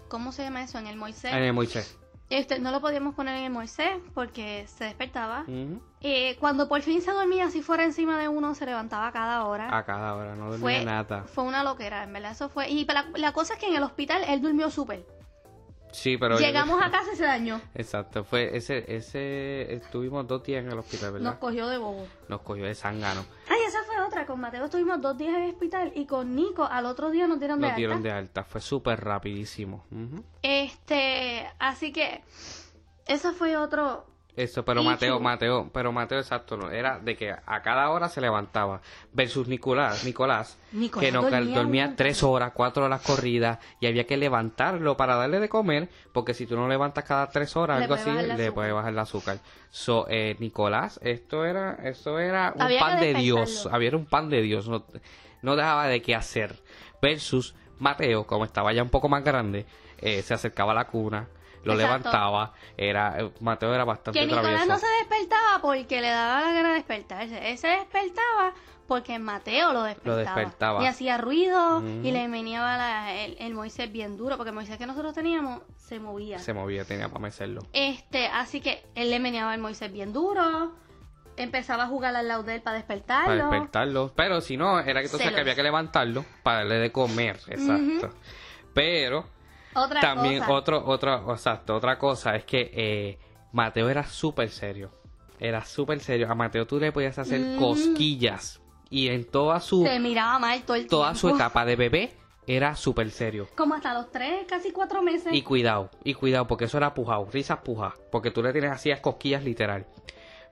¿cómo 0.08 0.32
se 0.32 0.42
llama 0.44 0.62
eso? 0.62 0.78
En 0.78 0.86
el 0.86 0.96
Moisés. 0.96 1.32
En 1.32 1.42
el 1.42 1.52
Moisés. 1.52 1.97
Este, 2.30 2.58
no 2.58 2.70
lo 2.70 2.80
podíamos 2.80 3.14
poner 3.14 3.38
en 3.38 3.44
el 3.44 3.50
Moisés 3.50 3.96
porque 4.12 4.66
se 4.66 4.84
despertaba. 4.84 5.44
Eh, 6.00 6.36
cuando 6.38 6.68
por 6.68 6.82
fin 6.82 7.00
se 7.00 7.10
dormía, 7.10 7.50
si 7.50 7.62
fuera 7.62 7.84
encima 7.84 8.18
de 8.18 8.28
uno, 8.28 8.54
se 8.54 8.66
levantaba 8.66 9.10
cada 9.12 9.46
hora. 9.46 9.76
A 9.76 9.84
cada 9.84 10.14
hora, 10.14 10.34
no 10.34 10.50
dormía 10.50 10.60
fue, 10.60 10.84
nada. 10.84 11.24
fue 11.24 11.44
una 11.44 11.64
loquera, 11.64 12.04
en 12.04 12.12
verdad. 12.12 12.32
Eso 12.32 12.50
fue. 12.50 12.68
Y 12.68 12.84
la, 12.84 13.06
la 13.14 13.32
cosa 13.32 13.54
es 13.54 13.60
que 13.60 13.68
en 13.68 13.76
el 13.76 13.82
hospital 13.82 14.24
él 14.28 14.42
durmió 14.42 14.70
súper. 14.70 15.06
Sí, 15.92 16.18
pero... 16.18 16.38
Llegamos 16.38 16.80
a 16.82 16.90
casa 16.90 17.12
y 17.12 17.16
se 17.16 17.24
dañó. 17.24 17.60
Exacto, 17.74 18.24
fue 18.24 18.56
ese, 18.56 18.84
ese, 18.94 19.72
estuvimos 19.74 20.26
dos 20.26 20.42
días 20.42 20.62
en 20.64 20.70
el 20.70 20.78
hospital, 20.78 21.12
¿verdad? 21.12 21.30
Nos 21.30 21.38
cogió 21.38 21.66
de 21.68 21.78
bobo. 21.78 22.06
Nos 22.28 22.42
cogió 22.42 22.66
de 22.66 22.74
zángano. 22.74 23.24
Ay, 23.48 23.60
esa 23.66 23.82
fue 23.84 23.97
otra. 24.08 24.26
Con 24.26 24.40
Mateo 24.40 24.64
estuvimos 24.64 25.00
dos 25.00 25.16
días 25.16 25.36
en 25.36 25.42
el 25.44 25.50
hospital 25.50 25.92
y 25.94 26.06
con 26.06 26.34
Nico 26.34 26.64
al 26.64 26.86
otro 26.86 27.10
día 27.10 27.26
nos 27.26 27.38
dieron 27.38 27.60
de 27.60 27.68
Nos 27.68 27.76
dieron 27.76 27.96
alta. 27.98 28.08
de 28.08 28.14
alta, 28.14 28.44
fue 28.44 28.60
súper 28.60 29.00
rapidísimo. 29.04 29.84
Este, 30.42 31.48
así 31.58 31.92
que 31.92 32.22
eso 33.06 33.32
fue 33.32 33.56
otro. 33.56 34.06
Eso, 34.38 34.64
pero. 34.64 34.84
Mateo, 34.84 35.18
Mateo, 35.18 35.68
pero 35.72 35.90
Mateo, 35.90 36.20
exacto, 36.20 36.56
no, 36.56 36.70
era 36.70 37.00
de 37.00 37.16
que 37.16 37.32
a 37.32 37.60
cada 37.60 37.90
hora 37.90 38.08
se 38.08 38.20
levantaba. 38.20 38.80
Versus 39.12 39.48
Nicolás, 39.48 40.04
Nicolás, 40.04 40.56
Nicolás 40.70 41.04
que 41.04 41.10
no, 41.10 41.22
dormía 41.22 41.54
dormía, 41.56 41.94
tres 41.96 42.22
horas, 42.22 42.52
cuatro 42.54 42.84
horas 42.84 43.02
corridas, 43.02 43.58
y 43.80 43.88
había 43.88 44.06
que 44.06 44.16
levantarlo 44.16 44.96
para 44.96 45.16
darle 45.16 45.40
de 45.40 45.48
comer, 45.48 45.88
porque 46.12 46.34
si 46.34 46.46
tú 46.46 46.54
no 46.54 46.68
levantas 46.68 47.02
cada 47.02 47.28
tres 47.30 47.56
horas, 47.56 47.78
Le 47.78 47.84
algo 47.86 47.94
así, 47.96 48.12
le 48.12 48.32
azúcar. 48.32 48.54
puede 48.54 48.70
bajar 48.70 48.92
el 48.92 48.98
azúcar. 49.00 49.38
So, 49.70 50.06
eh, 50.08 50.36
Nicolás, 50.38 51.00
esto 51.02 51.44
era, 51.44 51.72
esto 51.82 52.20
era 52.20 52.52
un 52.54 52.62
Había 52.62 52.78
pan 52.78 53.00
de 53.00 53.14
Dios, 53.14 53.68
había 53.72 53.96
un 53.96 54.06
pan 54.06 54.30
de 54.30 54.40
Dios, 54.40 54.68
no, 54.68 54.84
no 55.42 55.56
dejaba 55.56 55.88
de 55.88 56.00
qué 56.00 56.14
hacer. 56.14 56.62
Versus 57.02 57.56
Mateo, 57.80 58.24
como 58.24 58.44
estaba 58.44 58.72
ya 58.72 58.84
un 58.84 58.90
poco 58.90 59.08
más 59.08 59.24
grande, 59.24 59.66
eh, 59.98 60.22
se 60.22 60.32
acercaba 60.32 60.70
a 60.70 60.76
la 60.76 60.86
cuna, 60.86 61.26
lo 61.64 61.74
Exacto. 61.74 61.76
levantaba, 62.08 62.52
era, 62.76 63.18
eh, 63.20 63.30
Mateo 63.40 63.74
era 63.74 63.84
bastante 63.84 64.18
Que 64.18 64.26
Nicolás 64.26 64.44
travieso. 64.44 64.66
no 64.72 64.78
se 64.78 64.86
despertaba 65.00 65.60
porque 65.60 66.00
le 66.00 66.08
daba 66.08 66.40
la 66.42 66.52
gana 66.52 66.68
de 66.70 66.74
despertarse. 66.76 67.50
Él 67.50 67.58
se 67.58 67.68
despertaba 67.68 68.54
porque 68.86 69.18
Mateo 69.18 69.72
lo 69.74 69.82
despertaba. 69.82 70.16
despertaba. 70.40 70.82
Y 70.82 70.86
hacía 70.86 71.18
ruido 71.18 71.78
Ujú. 71.78 71.86
y 72.04 72.10
le 72.10 72.26
meneaba 72.28 73.12
el, 73.12 73.36
el 73.38 73.54
Moisés 73.54 73.92
bien 73.92 74.16
duro. 74.16 74.36
Porque 74.36 74.48
el 74.50 74.54
Moisés 74.54 74.78
que 74.78 74.86
nosotros 74.86 75.12
teníamos 75.14 75.60
se 75.76 76.00
movía. 76.00 76.38
Se 76.38 76.54
movía, 76.54 76.84
tenía 76.86 77.08
para 77.08 77.20
mecerlo. 77.20 77.62
Este, 77.74 78.28
así 78.28 78.60
que 78.62 78.86
él 78.94 79.10
le 79.10 79.18
meneaba 79.20 79.54
el 79.54 79.60
Moisés 79.60 79.92
bien 79.92 80.12
duro. 80.14 80.72
Empezaba 81.36 81.84
a 81.84 81.86
jugar 81.86 82.16
al 82.16 82.26
lado 82.26 82.42
de 82.42 82.56
él 82.56 82.62
para 82.62 82.76
despertarlo. 82.78 83.26
Para 83.26 83.50
despertarlo. 83.50 84.12
Pero 84.16 84.40
si 84.40 84.56
no, 84.56 84.80
era 84.80 85.00
que 85.00 85.06
entonces 85.06 85.30
que 85.32 85.40
había 85.40 85.54
que 85.54 85.62
levantarlo 85.62 86.24
para 86.42 86.58
darle 86.60 86.76
de 86.78 86.90
comer. 86.90 87.38
Exacto. 87.46 88.10
Pero 88.74 89.26
Otra 89.78 90.00
también 90.00 90.40
cosa. 90.40 90.52
otro, 90.52 90.86
otra, 90.86 91.22
exacto, 91.30 91.74
otra 91.76 91.98
cosa 91.98 92.34
es 92.36 92.44
que 92.44 92.70
eh, 92.74 93.18
Mateo 93.52 93.88
era 93.88 94.04
súper 94.04 94.50
serio. 94.50 94.90
Era 95.40 95.64
súper 95.64 96.00
serio. 96.00 96.28
A 96.30 96.34
Mateo 96.34 96.66
tú 96.66 96.78
le 96.80 96.90
podías 96.92 97.18
hacer 97.18 97.40
Mm. 97.40 97.58
cosquillas. 97.58 98.60
Y 98.90 99.08
en 99.08 99.24
toda 99.24 99.60
su, 99.60 99.84
Se 99.84 99.98
miraba 100.00 100.38
mal 100.38 100.62
todo 100.62 100.76
el 100.76 100.86
toda 100.86 101.12
tiempo. 101.12 101.28
su 101.28 101.34
etapa 101.34 101.64
de 101.64 101.76
bebé, 101.76 102.12
era 102.46 102.74
súper 102.74 103.10
serio. 103.10 103.46
Como 103.56 103.74
hasta 103.74 103.92
los 103.94 104.10
tres, 104.10 104.46
casi 104.48 104.72
cuatro 104.72 105.02
meses. 105.02 105.32
Y 105.32 105.42
cuidado, 105.42 105.90
y 106.04 106.14
cuidado, 106.14 106.46
porque 106.46 106.64
eso 106.64 106.78
era 106.78 106.94
pujado, 106.94 107.28
risas 107.30 107.58
pujas, 107.58 107.92
porque 108.10 108.30
tú 108.30 108.42
le 108.42 108.52
tienes 108.52 108.70
así 108.72 108.90
a 108.90 109.00
cosquillas 109.02 109.44
literal. 109.44 109.86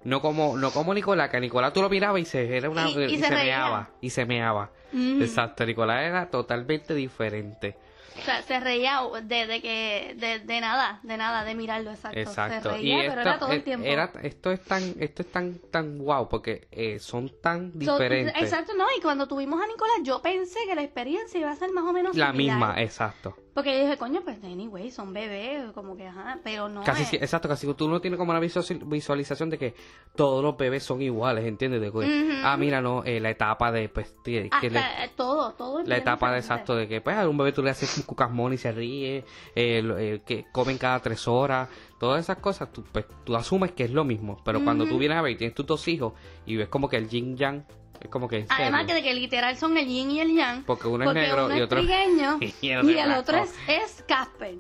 No 0.04 0.20
como, 0.20 0.56
no 0.56 0.70
como 0.70 0.94
Nicolás, 0.94 1.30
que 1.30 1.38
a 1.38 1.40
Nicolás 1.40 1.72
tú 1.72 1.82
lo 1.82 1.88
mirabas 1.88 2.20
y 2.20 2.24
se, 2.26 2.56
era 2.56 2.70
una, 2.70 2.88
Y- 2.88 3.04
y 3.14 3.18
se 3.18 3.28
reía. 3.28 3.44
meaba, 3.58 3.90
y 4.00 4.10
se 4.10 4.24
meaba. 4.24 4.70
Mm. 4.92 5.20
Exacto, 5.22 5.66
Nicolás 5.66 6.02
era 6.04 6.30
totalmente 6.30 6.94
diferente. 6.94 7.76
O 8.18 8.22
sea, 8.24 8.42
se 8.42 8.58
reía 8.60 9.00
de, 9.22 9.46
de 9.46 9.62
que, 9.62 10.14
de, 10.18 10.38
de 10.40 10.60
nada, 10.60 11.00
de 11.02 11.16
nada, 11.16 11.44
de 11.44 11.54
mirarlo, 11.54 11.90
exacto. 11.90 12.18
Exacto. 12.18 12.70
Se 12.70 12.76
reía, 12.76 12.96
y 13.04 13.08
pero 13.08 13.20
esto, 13.20 13.20
era 13.30 13.38
todo 13.38 13.52
el 13.52 13.58
eh, 13.58 13.62
tiempo. 13.62 13.86
era- 13.86 14.12
esto 14.22 14.50
es 14.52 14.60
tan, 14.62 14.94
esto 14.98 15.22
es 15.22 15.32
tan, 15.32 15.58
tan 15.70 15.98
guau, 15.98 16.28
porque 16.28 16.66
eh, 16.70 16.98
son 16.98 17.30
tan 17.40 17.72
So- 17.72 17.78
diferentes. 17.78 18.34
exacto, 18.42 18.72
no, 18.74 18.86
y 18.96 19.00
cuando 19.00 19.26
tuvimos 19.28 19.60
a 19.62 19.66
Nicolás, 19.66 19.96
yo 20.02 20.22
pensé 20.22 20.58
que 20.66 20.74
la 20.74 20.82
experiencia 20.82 21.38
iba 21.38 21.50
a 21.50 21.56
ser 21.56 21.70
más 21.72 21.84
o 21.84 21.92
menos 21.92 22.16
la 22.16 22.30
similar. 22.32 22.56
misma, 22.58 22.82
exacto. 22.82 23.36
Porque 23.56 23.72
yo 23.74 23.84
dije, 23.86 23.96
coño, 23.96 24.20
pues 24.22 24.36
anyway, 24.44 24.90
son 24.90 25.14
bebés, 25.14 25.72
como 25.72 25.96
que 25.96 26.06
ajá, 26.06 26.38
pero 26.44 26.68
no. 26.68 26.84
Casi, 26.84 27.02
es- 27.04 27.08
sí, 27.08 27.16
exacto, 27.16 27.48
casi 27.48 27.66
tú 27.72 27.88
no 27.88 28.00
tienes 28.00 28.18
como 28.18 28.30
una 28.32 28.38
visual- 28.38 28.64
visualización 28.84 29.48
de 29.48 29.56
que 29.56 29.74
todos 30.14 30.44
los 30.44 30.58
bebés 30.58 30.82
son 30.82 31.00
iguales, 31.00 31.46
¿entiendes? 31.46 31.80
De 31.80 31.90
que. 31.90 32.40
Ah, 32.44 32.58
mira, 32.58 32.82
no, 32.82 33.02
eh, 33.04 33.18
la 33.18 33.30
etapa 33.30 33.72
de, 33.72 33.88
pues, 33.88 34.14
que 34.22 34.48
hasta 34.52 34.68
le- 34.68 35.08
todo, 35.16 35.52
todo. 35.54 35.82
la 35.84 35.96
etapa 35.96 36.30
de 36.32 36.38
exacto 36.38 36.76
de 36.76 36.86
que 36.86 37.00
pues 37.00 37.16
a 37.16 37.26
un 37.26 37.38
bebé 37.38 37.52
tú 37.52 37.62
le 37.62 37.70
haces 37.70 37.96
un 37.96 38.02
cucasmón 38.04 38.52
y 38.52 38.58
se 38.58 38.72
ríe 38.72 39.18
eh, 39.18 39.24
eh, 39.54 40.20
que 40.26 40.44
comen 40.52 40.76
cada 40.76 41.00
tres 41.00 41.26
horas 41.26 41.68
todas 41.98 42.20
esas 42.22 42.36
cosas 42.36 42.70
tú 42.70 42.84
pues 42.92 43.06
tú 43.24 43.34
asumes 43.36 43.72
que 43.72 43.84
es 43.84 43.90
lo 43.90 44.04
mismo 44.04 44.38
pero 44.44 44.62
cuando 44.62 44.84
tú 44.86 44.98
vienes 44.98 45.16
a 45.16 45.22
ver 45.22 45.32
y 45.32 45.36
tienes 45.36 45.54
tus 45.54 45.64
dos 45.64 45.88
hijos 45.88 46.12
y 46.44 46.56
ves 46.56 46.68
como 46.68 46.88
que 46.90 46.98
el 46.98 47.08
yin 47.08 47.36
yang 47.38 47.64
como 48.08 48.28
que 48.28 48.46
Además 48.48 48.86
que 48.86 48.94
de 48.94 49.02
que 49.02 49.14
literal 49.14 49.56
son 49.56 49.76
el 49.76 49.86
yin 49.86 50.10
y 50.10 50.20
el 50.20 50.34
yang. 50.34 50.64
porque 50.64 50.88
uno 50.88 51.04
es 51.10 51.14
negro 51.14 51.46
uno 51.46 51.54
y 51.54 51.58
es 51.58 51.64
otro 51.64 51.78
trigueño 51.78 52.38
y 52.40 52.54
y 52.60 52.70
el 52.70 52.80
el, 52.88 52.94
blanco. 53.04 53.20
otro 53.20 53.36
es, 53.38 53.54
es 53.68 54.04
Casper. 54.06 54.56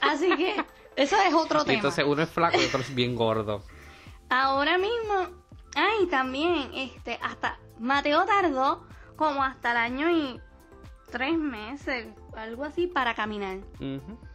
Así 0.00 0.34
que 0.36 0.56
eso 0.96 1.16
es 1.26 1.34
otro 1.34 1.60
Y 1.62 1.64
tema. 1.64 1.74
entonces 1.76 2.04
uno 2.06 2.22
es 2.22 2.28
flaco 2.30 2.60
y 2.60 2.64
otro 2.64 2.80
es 2.80 2.94
bien 2.94 3.14
gordo 3.16 3.62
Ahora 4.28 4.78
mismo, 4.78 5.28
ay, 5.74 6.06
también, 6.06 6.70
este, 6.74 7.18
hasta 7.22 7.58
Mateo 7.78 8.24
tardó 8.24 8.86
como 9.16 9.42
hasta 9.44 9.72
el 9.72 9.76
año 9.76 10.10
y 10.10 10.40
tres 11.10 11.36
meses, 11.36 12.06
algo 12.34 12.64
así, 12.64 12.86
para 12.86 13.14
caminar. 13.14 13.58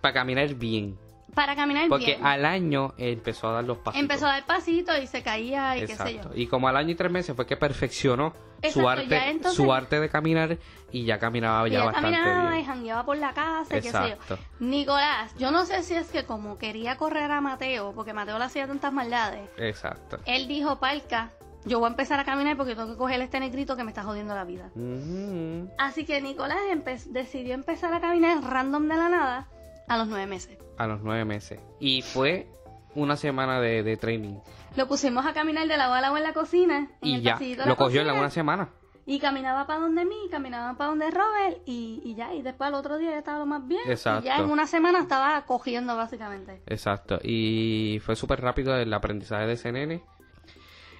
Para 0.02 0.14
caminar 0.14 0.54
bien 0.54 0.96
Para 1.38 1.56
caminar 1.56 1.88
porque 1.88 2.16
bien. 2.16 2.26
al 2.26 2.46
año 2.46 2.96
empezó 2.98 3.50
a 3.50 3.52
dar 3.52 3.64
los 3.64 3.78
pasos 3.78 4.02
Empezó 4.02 4.26
a 4.26 4.30
dar 4.30 4.46
pasitos 4.48 4.98
y 5.04 5.06
se 5.06 5.22
caía 5.22 5.78
y 5.78 5.82
qué 5.82 5.88
sé 5.96 5.96
yo. 5.98 6.04
Exacto. 6.10 6.32
Y 6.36 6.48
como 6.48 6.68
al 6.68 6.76
año 6.78 6.90
y 6.90 6.96
tres 6.96 7.12
meses 7.12 7.36
fue 7.36 7.46
que 7.46 7.56
perfeccionó 7.56 8.34
su 8.34 8.68
Exacto, 8.80 8.90
arte, 8.90 9.30
entonces- 9.30 9.54
su 9.56 9.72
arte 9.72 10.00
de 10.00 10.10
caminar 10.10 10.58
y 10.92 11.06
ya 11.06 11.20
caminaba 11.20 11.68
Y 11.68 11.72
ya 11.74 11.78
ya 11.80 11.86
bastante 11.86 12.12
caminaba 12.18 12.50
y 12.50 12.54
bien. 12.54 12.66
jangueaba 12.66 13.06
por 13.06 13.18
la 13.18 13.34
casa, 13.34 13.78
y 13.78 13.82
qué 13.82 13.92
sé 13.92 13.98
Exacto. 13.98 14.36
yo. 14.36 14.66
Nicolás, 14.66 15.36
yo 15.38 15.52
no 15.52 15.64
sé 15.68 15.84
si 15.84 15.94
es 15.94 16.10
que 16.10 16.26
como 16.26 16.58
quería 16.58 16.98
correr 16.98 17.30
a 17.30 17.40
Mateo, 17.40 17.94
porque 17.94 18.14
Mateo 18.14 18.40
le 18.40 18.46
hacía 18.46 18.66
tantas 18.66 18.92
maldades, 18.92 19.48
Exacto. 19.58 20.18
él 20.26 20.48
dijo, 20.48 20.80
Palca, 20.80 21.30
yo 21.66 21.78
voy 21.78 21.86
a 21.88 21.92
empezar 21.92 22.20
a 22.20 22.26
caminar 22.26 22.58
porque 22.58 22.74
tengo 22.76 22.88
que 22.92 22.98
coger 22.98 23.22
este 23.22 23.40
negrito 23.40 23.76
que 23.76 23.84
me 23.84 23.92
está 23.92 24.02
jodiendo 24.02 24.34
la 24.34 24.44
vida. 24.44 24.72
Ujú. 24.74 25.70
Así 25.78 26.04
que 26.04 26.20
Nicolás 26.20 26.58
empe- 26.72 27.04
decidió 27.12 27.54
empezar 27.54 27.94
a 27.94 28.00
caminar 28.02 28.42
random 28.44 28.88
de 28.88 28.96
la 28.96 29.10
nada 29.10 29.48
a 29.88 29.98
los 29.98 30.08
nueve 30.08 30.28
meses. 30.28 30.58
A 30.78 30.88
los 30.88 31.02
nueve 31.02 31.26
meses. 31.26 31.60
Y 31.80 32.02
fue 32.02 32.48
una 32.96 33.16
semana 33.16 33.60
de, 33.60 33.84
de 33.84 33.98
training. 33.98 34.36
Lo 34.76 34.88
pusimos 34.88 35.26
a 35.26 35.34
caminar 35.34 35.68
de 35.68 35.78
lado 35.78 35.94
a 35.94 36.02
lado 36.02 36.18
en 36.18 36.24
la 36.24 36.34
cocina. 36.34 36.90
en 37.02 37.08
Y 37.08 37.16
el 37.16 37.22
ya, 37.22 37.40
lo 37.66 37.76
cogió 37.76 38.02
en 38.02 38.08
la- 38.08 38.14
una 38.14 38.30
semana. 38.30 38.70
Y 39.10 39.20
caminaba 39.20 39.66
para 39.66 39.80
donde 39.80 40.04
mí, 40.04 40.16
caminaba 40.30 40.78
para 40.78 40.90
donde 40.90 41.10
Robert 41.10 41.62
y, 41.66 42.02
y 42.04 42.16
ya. 42.16 42.34
Y 42.34 42.42
después 42.42 42.68
al 42.68 42.74
otro 42.74 42.98
día 42.98 43.12
ya 43.12 43.20
estaba 43.20 43.40
lo 43.40 43.46
más 43.46 43.66
bien. 43.66 43.80
Exacto. 43.88 44.24
Y 44.24 44.28
ya 44.28 44.38
en 44.40 44.50
una 44.52 44.68
semana 44.68 45.00
estaba 45.00 45.46
cogiendo 45.46 45.96
básicamente. 45.96 46.62
Exacto. 46.66 47.18
Y 47.24 48.02
fue 48.06 48.18
súper 48.18 48.42
rápido 48.42 48.76
el 48.76 48.94
aprendizaje 48.94 49.48
de 49.48 49.54
ese 49.54 49.72
nene. 49.72 50.04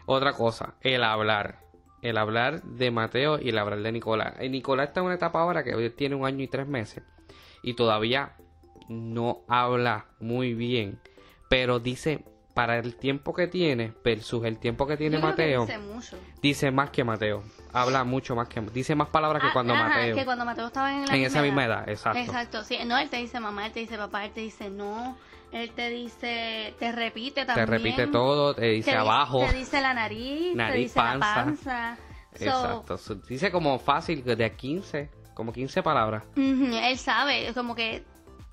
Otra 0.06 0.32
cosa, 0.34 0.76
el 0.82 1.04
hablar. 1.04 1.60
El 2.02 2.18
hablar 2.18 2.62
de 2.64 2.92
Mateo 2.92 3.40
y 3.42 3.50
el 3.50 3.58
hablar 3.58 3.82
de 3.82 3.92
Nicolás. 3.92 4.36
Y 4.42 4.48
Nicolás 4.50 4.88
está 4.90 5.02
en 5.02 5.08
una 5.08 5.16
etapa 5.16 5.42
ahora 5.42 5.64
que 5.64 5.76
hoy 5.76 5.90
tiene 5.90 6.16
un 6.16 6.26
año 6.26 6.44
y 6.44 6.48
tres 6.48 6.68
meses. 6.68 7.04
Y 7.64 7.74
todavía 7.74 8.36
no 8.90 9.42
habla 9.48 10.06
muy 10.20 10.54
bien. 10.54 11.00
Pero 11.50 11.80
dice, 11.80 12.24
para 12.54 12.78
el 12.78 12.96
tiempo 12.96 13.34
que 13.34 13.48
tiene, 13.48 13.94
versus 14.04 14.44
el 14.46 14.58
tiempo 14.60 14.86
que 14.88 14.98
tiene 14.98 15.18
Yo 15.18 15.22
creo 15.22 15.36
que 15.36 15.42
Mateo, 15.44 15.62
dice 15.66 15.78
mucho. 15.78 16.18
dice 16.42 16.72
más 16.72 16.90
que 16.90 17.04
Mateo. 17.04 17.44
Habla 17.74 18.04
mucho 18.04 18.36
más 18.36 18.48
que 18.48 18.60
Dice 18.62 18.96
más 18.96 19.10
palabras 19.10 19.42
que 19.42 19.50
Ah, 19.50 19.54
cuando 19.54 19.74
ajá, 19.76 19.88
Mateo. 19.90 20.16
que 20.16 20.26
cuando 20.26 20.46
Mateo 20.46 20.68
estaba 20.68 20.92
en 20.94 21.06
la 21.06 21.16
En 21.16 21.24
esa 21.24 21.42
misma 21.42 21.66
edad, 21.66 21.88
exacto. 21.90 22.20
Exacto, 22.20 22.64
sí. 22.64 22.78
No, 22.86 22.98
él 22.98 23.10
te 23.10 23.18
dice 23.18 23.40
mamá, 23.40 23.68
él 23.68 23.72
te 23.72 23.82
dice 23.82 23.98
papá, 23.98 24.26
él 24.26 24.32
te 24.32 24.42
dice 24.42 24.70
no. 24.70 25.18
Él 25.52 25.72
te 25.72 25.90
dice, 25.90 26.74
te 26.78 26.92
repite 26.92 27.42
Te 27.42 27.46
también. 27.46 27.68
repite 27.70 28.08
todo, 28.08 28.54
te 28.54 28.66
dice 28.66 28.92
Te 28.92 28.98
di- 28.98 29.02
abajo. 29.02 29.46
Te 29.46 29.54
dice 29.54 29.80
la 29.80 29.94
nariz, 29.94 30.50
te 30.52 30.56
Nariz, 30.56 30.76
dice 30.94 31.00
la 31.00 31.06
panza. 31.20 31.36
panza. 31.36 31.98
So, 32.38 32.44
Exacto. 32.86 32.98
Dice 33.30 33.50
como 33.52 33.80
fácil, 33.80 34.24
de 34.26 34.44
a 34.44 34.50
15, 34.58 35.10
como 35.34 35.54
15 35.54 35.82
palabras. 35.84 36.24
él 36.36 36.98
sabe, 36.98 37.54
como 37.54 37.76
que 37.76 38.04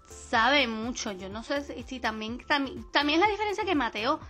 sabe 0.06 0.66
mucho. 0.68 1.12
Yo 1.12 1.28
no 1.28 1.42
sé 1.42 1.62
si, 1.62 1.82
si 1.84 2.00
también, 2.00 2.38
también, 2.46 2.84
también 2.92 3.20
la 3.20 3.26
diferencia 3.28 3.64
que 3.64 3.74
Mateo 3.74 4.20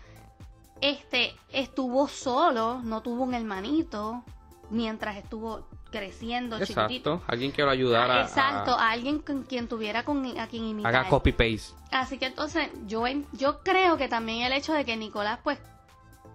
este 0.81 1.35
estuvo 1.53 2.09
solo, 2.09 2.81
no 2.83 3.01
tuvo 3.03 3.23
un 3.25 3.35
hermanito 3.35 4.23
mientras 4.71 5.17
estuvo 5.17 5.67
creciendo, 5.91 6.59
chiquitito. 6.59 7.13
Exacto. 7.15 7.23
Alguien 7.33 7.53
que 7.53 7.63
lo 7.63 7.71
ayudara. 7.71 8.21
a- 8.21 8.23
Exacto, 8.25 8.73
a 8.73 8.91
alguien 8.91 9.21
con 9.21 9.45
quien 9.45 9.69
tuviera 9.69 10.05
con, 10.05 10.25
a 10.39 10.47
quien 10.49 10.65
imitar. 10.65 10.95
haga 10.95 11.09
copy 11.09 11.33
paste. 11.33 11.73
Así 11.93 12.19
que 12.19 12.27
entonces 12.27 12.69
yo, 12.87 13.05
yo 13.33 13.61
creo 13.63 13.97
que 13.97 14.09
también 14.09 14.43
el 14.43 14.53
hecho 14.53 14.73
de 14.73 14.85
que 14.85 14.97
Nicolás 14.97 15.39
pues 15.45 15.59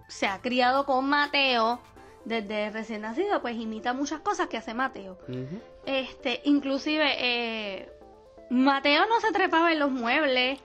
se 0.08 0.26
ha 0.26 0.40
criado 0.40 0.86
con 0.86 1.08
Mateo 1.08 1.80
desde 2.24 2.70
recién 2.70 3.02
nacido, 3.02 3.40
pues 3.42 3.56
imita 3.56 3.92
muchas 3.92 4.20
cosas 4.20 4.48
que 4.48 4.56
hace 4.56 4.72
Mateo. 4.74 5.18
Ujú. 5.28 5.60
Este, 5.84 6.40
inclusive 6.44 7.04
eh, 7.18 7.92
Mateo 8.50 9.06
no 9.08 9.20
se 9.20 9.32
trepaba 9.32 9.72
en 9.72 9.78
los 9.78 9.90
muebles. 9.90 10.60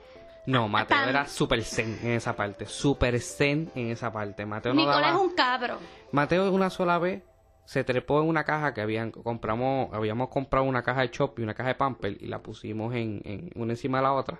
No, 0.46 0.68
Mateo 0.68 0.96
Tan- 0.96 1.08
era 1.08 1.26
super 1.26 1.62
zen 1.64 1.98
en 2.02 2.12
esa 2.12 2.36
parte. 2.36 2.66
Super 2.66 3.18
zen 3.20 3.70
en 3.74 3.90
esa 3.90 4.12
parte. 4.12 4.46
Mateo 4.46 4.74
no 4.74 4.80
Nicolás 4.80 5.00
daba... 5.12 5.16
es 5.16 5.20
un 5.22 5.34
cabro. 5.34 5.78
Mateo 6.12 6.52
una 6.52 6.70
sola 6.70 6.98
vez 6.98 7.22
se 7.64 7.82
trepó 7.82 8.20
en 8.22 8.28
una 8.28 8.44
caja 8.44 8.72
que 8.72 8.80
habían 8.80 9.10
compramos 9.10 9.92
habíamos 9.92 10.28
comprado 10.28 10.64
una 10.66 10.84
caja 10.84 11.00
de 11.00 11.10
chop 11.10 11.36
y 11.40 11.42
una 11.42 11.54
caja 11.54 11.70
de 11.70 11.74
pamper 11.74 12.16
y 12.20 12.26
la 12.28 12.38
pusimos 12.40 12.94
en, 12.94 13.20
en 13.24 13.50
una 13.56 13.72
encima 13.72 13.98
de 13.98 14.04
la 14.04 14.12
otra 14.12 14.38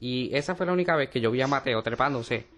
y 0.00 0.34
esa 0.34 0.56
fue 0.56 0.66
la 0.66 0.72
única 0.72 0.96
vez 0.96 1.08
que 1.08 1.20
yo 1.20 1.30
vi 1.30 1.40
a 1.40 1.46
Mateo 1.46 1.80
trepándose 1.84 2.48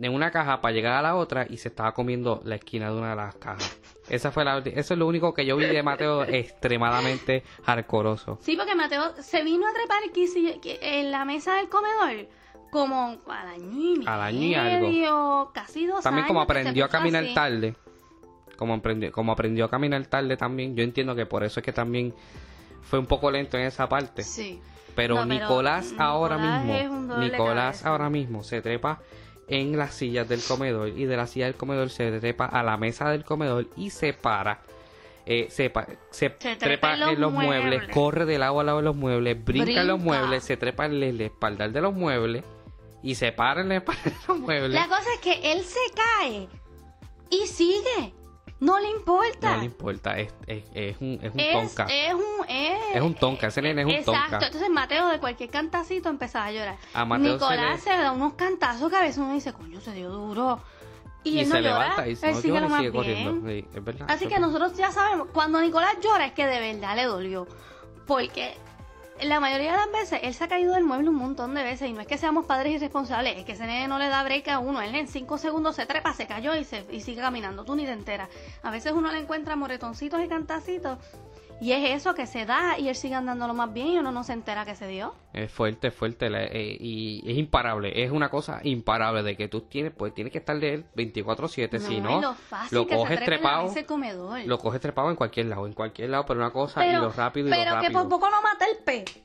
en 0.00 0.14
una 0.14 0.30
caja 0.30 0.60
para 0.60 0.72
llegar 0.72 0.92
a 0.94 1.02
la 1.02 1.16
otra 1.16 1.46
y 1.48 1.56
se 1.56 1.68
estaba 1.68 1.92
comiendo 1.92 2.40
la 2.44 2.54
esquina 2.56 2.90
de 2.90 2.96
una 2.98 3.10
de 3.10 3.16
las 3.16 3.34
cajas 3.36 3.78
esa 4.08 4.30
fue 4.30 4.44
la 4.44 4.58
eso 4.58 4.94
es 4.94 4.98
lo 4.98 5.06
único 5.06 5.34
que 5.34 5.44
yo 5.44 5.56
vi 5.56 5.66
de 5.66 5.82
Mateo 5.82 6.22
extremadamente 6.28 7.42
hardcoreoso 7.64 8.38
Sí, 8.40 8.56
porque 8.56 8.74
Mateo 8.74 9.14
se 9.20 9.42
vino 9.42 9.66
a 9.66 9.72
trepar 9.72 9.98
en 10.64 11.10
la 11.10 11.24
mesa 11.24 11.56
del 11.56 11.68
comedor 11.68 12.28
como 12.70 13.18
Al 13.26 13.48
año 14.20 14.40
y 14.40 14.54
algo. 14.54 15.50
casi 15.52 15.86
dos 15.86 16.02
también 16.02 16.26
como 16.26 16.40
años 16.40 16.50
aprendió 16.50 16.84
a 16.84 16.88
caminar 16.88 17.24
así. 17.24 17.34
tarde 17.34 17.74
como 18.56 18.74
aprendió 18.74 19.12
como 19.12 19.32
aprendió 19.32 19.64
a 19.64 19.70
caminar 19.70 20.04
tarde 20.06 20.36
también 20.36 20.76
yo 20.76 20.82
entiendo 20.82 21.14
que 21.14 21.26
por 21.26 21.44
eso 21.44 21.60
es 21.60 21.64
que 21.64 21.72
también 21.72 22.14
fue 22.82 22.98
un 22.98 23.06
poco 23.06 23.30
lento 23.30 23.56
en 23.56 23.64
esa 23.64 23.88
parte 23.88 24.22
Sí. 24.22 24.60
Pero 24.94 25.14
No, 25.14 25.28
pero 25.28 25.40
Nicolás 25.40 25.94
ahora 25.98 26.38
mismo, 26.38 26.74
es 26.74 26.88
un 26.90 27.06
dolor 27.06 27.24
de 27.24 27.30
Nicolás 27.30 27.86
ahora 27.86 28.10
mismo 28.10 28.42
se 28.42 28.60
trepa 28.60 29.00
en 29.48 29.76
las 29.76 29.94
sillas 29.94 30.28
del 30.28 30.42
comedor 30.42 30.88
y 30.88 31.04
de 31.06 31.16
la 31.16 31.26
silla 31.26 31.46
del 31.46 31.54
comedor 31.54 31.90
se 31.90 32.18
trepa 32.20 32.44
a 32.46 32.62
la 32.62 32.76
mesa 32.76 33.10
del 33.10 33.24
comedor 33.24 33.66
y 33.76 33.90
se 33.90 34.12
para. 34.12 34.60
eh, 35.26 35.48
se, 35.50 35.68
pa- 35.70 35.86
se 36.10 36.30
trepa 36.30 36.58
trepa 36.58 36.94
en 36.94 37.00
los 37.00 37.10
en 37.12 37.20
los 37.20 37.32
muebles, 37.32 37.64
muebles. 37.78 37.94
corre 37.94 38.24
de 38.24 38.38
lado 38.38 38.60
a 38.60 38.64
lado 38.64 38.78
de 38.78 38.84
los 38.84 38.96
muebles, 38.96 39.44
brinca, 39.44 39.80
en 39.82 39.86
los 39.88 40.00
muebles, 40.00 40.42
se 40.44 40.56
trepa 40.56 40.86
en 40.86 41.02
el 41.02 41.20
espaldar 41.20 41.70
de 41.70 41.80
los 41.82 41.92
muebles 41.94 42.44
y 43.02 43.14
se 43.14 43.32
para 43.32 43.60
en 43.60 43.72
el 43.72 43.78
espaldar 43.78 44.04
de 44.04 44.14
los 44.26 44.38
muebles. 44.38 44.70
La 44.72 44.86
cosa 44.88 45.04
es 45.14 45.20
que 45.20 45.52
él 45.52 45.62
se 45.64 45.78
cae 45.94 46.48
y 47.30 47.46
sigue. 47.46 48.14
No 48.60 48.78
le 48.80 48.90
importa. 48.90 49.52
No 49.52 49.58
le 49.58 49.64
importa, 49.66 50.18
es, 50.18 50.34
es, 50.46 50.64
es 50.74 50.96
un, 51.00 51.18
es 51.22 51.32
un 51.32 51.40
es, 51.40 51.52
tonka. 51.52 51.86
es 51.88 52.12
un 52.12 52.48
es, 52.48 52.78
Es 52.96 53.02
un 53.02 53.14
tonka, 53.14 53.46
ese 53.46 53.62
nene 53.62 53.82
es 53.82 53.86
un 53.86 53.92
Exacto. 53.92 54.30
tonka. 54.30 54.46
Entonces 54.46 54.70
Mateo 54.70 55.08
de 55.08 55.20
cualquier 55.20 55.50
cantacito 55.50 56.08
empezaba 56.08 56.46
a 56.46 56.52
llorar. 56.52 56.76
A 56.92 57.04
Mateo 57.04 57.34
Nicolás 57.34 57.80
se 57.80 57.90
se, 57.90 57.96
da 57.96 58.10
unos 58.12 58.34
cantazos 58.34 58.90
que 58.90 58.96
a 58.96 59.00
veces 59.02 59.18
uno 59.18 59.32
dice, 59.34 59.52
coño, 59.52 59.80
se 59.80 59.92
dio 59.92 60.10
duro. 60.10 60.60
Y, 61.22 61.30
Y 61.30 61.40
él 61.40 61.48
no 61.48 61.54
se 61.56 61.62
llora, 61.62 61.78
levanta 61.78 62.06
y 62.06 62.10
él 62.10 62.16
se 62.16 62.32
no 62.32 62.40
sigue 62.40 62.60
lo 62.60 62.68
más 62.68 62.90
corriendo. 62.90 63.48
Sí, 63.48 63.64
es 63.74 63.84
verdad. 63.84 64.06
Así 64.10 64.26
que 64.26 64.38
nosotros 64.40 64.76
ya 64.76 64.90
sabemos, 64.90 65.28
cuando 65.32 65.60
Nicolás 65.60 65.96
llora 66.02 66.26
es 66.26 66.32
que 66.32 66.46
de 66.46 66.60
verdad 66.60 66.96
le 66.96 67.04
dolió. 67.04 67.46
Porque 68.06 68.56
la 69.22 69.40
mayoría 69.40 69.72
de 69.72 69.76
las 69.78 69.92
veces 69.92 70.20
él 70.22 70.34
se 70.34 70.44
ha 70.44 70.48
caído 70.48 70.74
del 70.74 70.84
mueble 70.84 71.08
un 71.08 71.16
montón 71.16 71.54
de 71.54 71.62
veces 71.62 71.88
y 71.88 71.92
no 71.92 72.00
es 72.00 72.06
que 72.06 72.18
seamos 72.18 72.46
padres 72.46 72.74
irresponsables, 72.74 73.36
es 73.36 73.44
que 73.44 73.52
ese 73.52 73.66
nene 73.66 73.88
no 73.88 73.98
le 73.98 74.08
da 74.08 74.22
break 74.22 74.48
a 74.48 74.58
uno. 74.58 74.80
Él 74.80 74.94
en 74.94 75.08
cinco 75.08 75.38
segundos 75.38 75.76
se 75.76 75.86
trepa, 75.86 76.12
se 76.14 76.26
cayó 76.26 76.54
y, 76.54 76.64
se, 76.64 76.84
y 76.90 77.00
sigue 77.00 77.20
caminando. 77.20 77.64
Tú 77.64 77.74
ni 77.74 77.84
te 77.84 77.92
enteras. 77.92 78.28
A 78.62 78.70
veces 78.70 78.92
uno 78.92 79.10
le 79.10 79.18
encuentra 79.18 79.56
moretoncitos 79.56 80.22
y 80.22 80.28
cantacitos 80.28 80.98
Y 81.60 81.72
es 81.72 81.90
eso 81.90 82.14
que 82.14 82.26
se 82.26 82.46
da 82.46 82.78
y 82.78 82.88
él 82.88 82.94
sigue 82.94 83.16
andándolo 83.16 83.52
más 83.52 83.72
bien 83.72 83.88
y 83.88 83.98
uno 83.98 84.12
no 84.12 84.22
se 84.22 84.32
entera 84.32 84.64
que 84.64 84.76
se 84.76 84.86
dio. 84.86 85.14
Es 85.32 85.50
fuerte, 85.50 85.90
fuerte 85.90 86.30
la- 86.30 86.44
eh, 86.44 86.76
y 86.78 87.28
es 87.28 87.36
imparable. 87.36 88.04
Es 88.04 88.12
una 88.12 88.28
cosa 88.30 88.60
imparable 88.62 89.24
de 89.24 89.36
que 89.36 89.48
tú 89.48 89.62
tienes, 89.62 89.92
pues 89.92 90.14
tienes 90.14 90.32
que 90.32 90.38
estar 90.38 90.56
de 90.60 90.74
él 90.74 90.84
24/7. 90.94 91.80
si 91.80 91.96
y 91.96 92.00
no, 92.00 92.20
lo 92.20 92.36
lo 92.70 92.86
que 92.86 92.94
coges 92.94 93.24
trepado, 93.24 93.72
mesa 93.74 94.46
lo 94.46 94.58
coges 94.58 94.80
trepado 94.80 95.10
en 95.10 95.16
cualquier 95.16 95.46
lado, 95.46 95.66
en 95.66 95.72
cualquier 95.72 96.10
lado, 96.10 96.24
pero 96.26 96.38
una 96.38 96.52
cosa 96.52 96.84
y 96.84 96.88
pero 96.90 97.02
lo 97.02 97.10
rápido 97.12 97.48
y 97.48 97.50
pero 97.50 97.64
lo 97.74 97.80
que 97.80 97.86
rápido. 97.88 98.00
por 98.02 98.08
poco 98.08 98.30
no 98.30 98.40
mata 98.40 98.64
el 98.64 98.76
pez. 98.84 99.20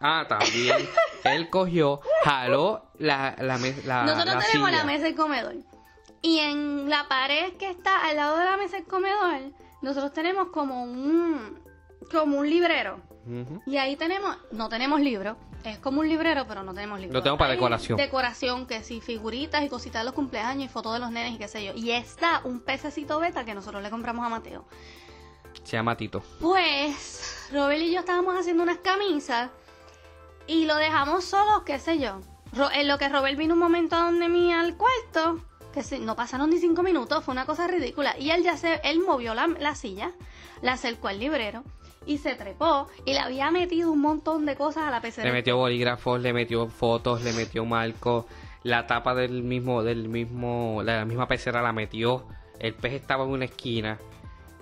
Ah, 0.00 0.26
también. 0.28 0.76
él 1.24 1.48
cogió, 1.50 2.00
jaló 2.24 2.82
la, 2.98 3.36
la, 3.38 3.58
me- 3.58 3.74
la, 3.84 4.02
Nosotros 4.04 4.34
la 4.34 4.40
tenemos 4.40 4.68
silla. 4.70 4.78
la 4.80 4.84
mesa 4.84 5.04
de 5.04 5.14
comedor. 5.14 5.54
Y 6.20 6.38
en 6.40 6.90
la 6.90 7.06
pared 7.08 7.52
que 7.58 7.70
está 7.70 8.04
al 8.08 8.16
lado 8.16 8.36
de 8.38 8.44
la 8.44 8.56
mesa 8.56 8.76
de 8.78 8.84
comedor, 8.84 9.52
nosotros 9.82 10.12
tenemos 10.12 10.48
como 10.48 10.82
un 10.82 11.64
como 12.10 12.38
un 12.38 12.48
librero. 12.48 13.00
Y 13.66 13.76
ahí 13.76 13.96
tenemos, 13.96 14.36
no 14.52 14.68
tenemos 14.68 15.00
libro, 15.00 15.36
es 15.64 15.78
como 15.78 16.00
un 16.00 16.08
librero, 16.08 16.46
pero 16.46 16.62
no 16.62 16.72
tenemos 16.72 17.00
libro. 17.00 17.14
Lo 17.14 17.22
tengo 17.24 17.36
para 17.36 17.50
Hay 17.50 17.56
decoración. 17.56 17.96
Decoración, 17.98 18.66
que 18.66 18.84
sí, 18.84 19.00
figuritas 19.00 19.64
y 19.64 19.68
cositas 19.68 20.02
de 20.02 20.04
los 20.04 20.14
cumpleaños 20.14 20.66
y 20.66 20.68
fotos 20.68 20.92
de 20.92 21.00
los 21.00 21.10
nenes 21.10 21.34
y 21.34 21.38
qué 21.38 21.48
sé 21.48 21.64
yo. 21.64 21.72
Y 21.74 21.90
está 21.90 22.40
un 22.44 22.60
pececito 22.60 23.18
beta 23.18 23.44
que 23.44 23.54
nosotros 23.54 23.82
le 23.82 23.90
compramos 23.90 24.24
a 24.24 24.28
Mateo. 24.28 24.64
Se 25.64 25.76
llama 25.76 25.96
Tito. 25.96 26.22
Pues, 26.40 27.48
Robert 27.52 27.82
y 27.82 27.92
yo 27.92 28.00
estábamos 28.00 28.36
haciendo 28.38 28.62
unas 28.62 28.78
camisas 28.78 29.50
y 30.46 30.66
lo 30.66 30.76
dejamos 30.76 31.24
solos, 31.24 31.62
qué 31.64 31.80
sé 31.80 31.98
yo. 31.98 32.20
En 32.74 32.86
lo 32.86 32.96
que 32.96 33.08
Robert 33.08 33.36
vino 33.36 33.54
un 33.54 33.60
momento 33.60 33.96
a 33.96 34.04
donde 34.04 34.28
mí 34.28 34.52
al 34.52 34.76
cuarto, 34.76 35.44
que 35.74 35.82
sí, 35.82 35.98
no 35.98 36.14
pasaron 36.14 36.50
ni 36.50 36.58
cinco 36.58 36.84
minutos, 36.84 37.24
fue 37.24 37.32
una 37.32 37.44
cosa 37.44 37.66
ridícula. 37.66 38.16
Y 38.16 38.30
él 38.30 38.44
ya 38.44 38.56
se, 38.56 38.80
él 38.84 39.00
movió 39.00 39.34
la, 39.34 39.48
la 39.48 39.74
silla, 39.74 40.12
la 40.62 40.74
acercó 40.74 41.08
al 41.08 41.18
librero 41.18 41.64
y 42.06 42.18
se 42.18 42.34
trepó 42.34 42.88
y 43.04 43.12
le 43.12 43.18
había 43.18 43.50
metido 43.50 43.92
un 43.92 44.00
montón 44.00 44.46
de 44.46 44.56
cosas 44.56 44.84
a 44.84 44.90
la 44.90 45.00
pecera. 45.00 45.26
Le 45.26 45.32
metió 45.32 45.56
bolígrafos, 45.56 46.20
le 46.20 46.32
metió 46.32 46.68
fotos, 46.68 47.22
le 47.22 47.32
metió 47.32 47.64
marcos, 47.64 48.24
la 48.62 48.86
tapa 48.86 49.14
del 49.14 49.42
mismo, 49.42 49.82
del 49.82 50.08
mismo, 50.08 50.82
la 50.84 51.04
misma 51.04 51.28
pecera 51.28 51.62
la 51.62 51.72
metió, 51.72 52.24
el 52.58 52.74
pez 52.74 52.94
estaba 52.94 53.24
en 53.24 53.30
una 53.30 53.44
esquina 53.44 53.98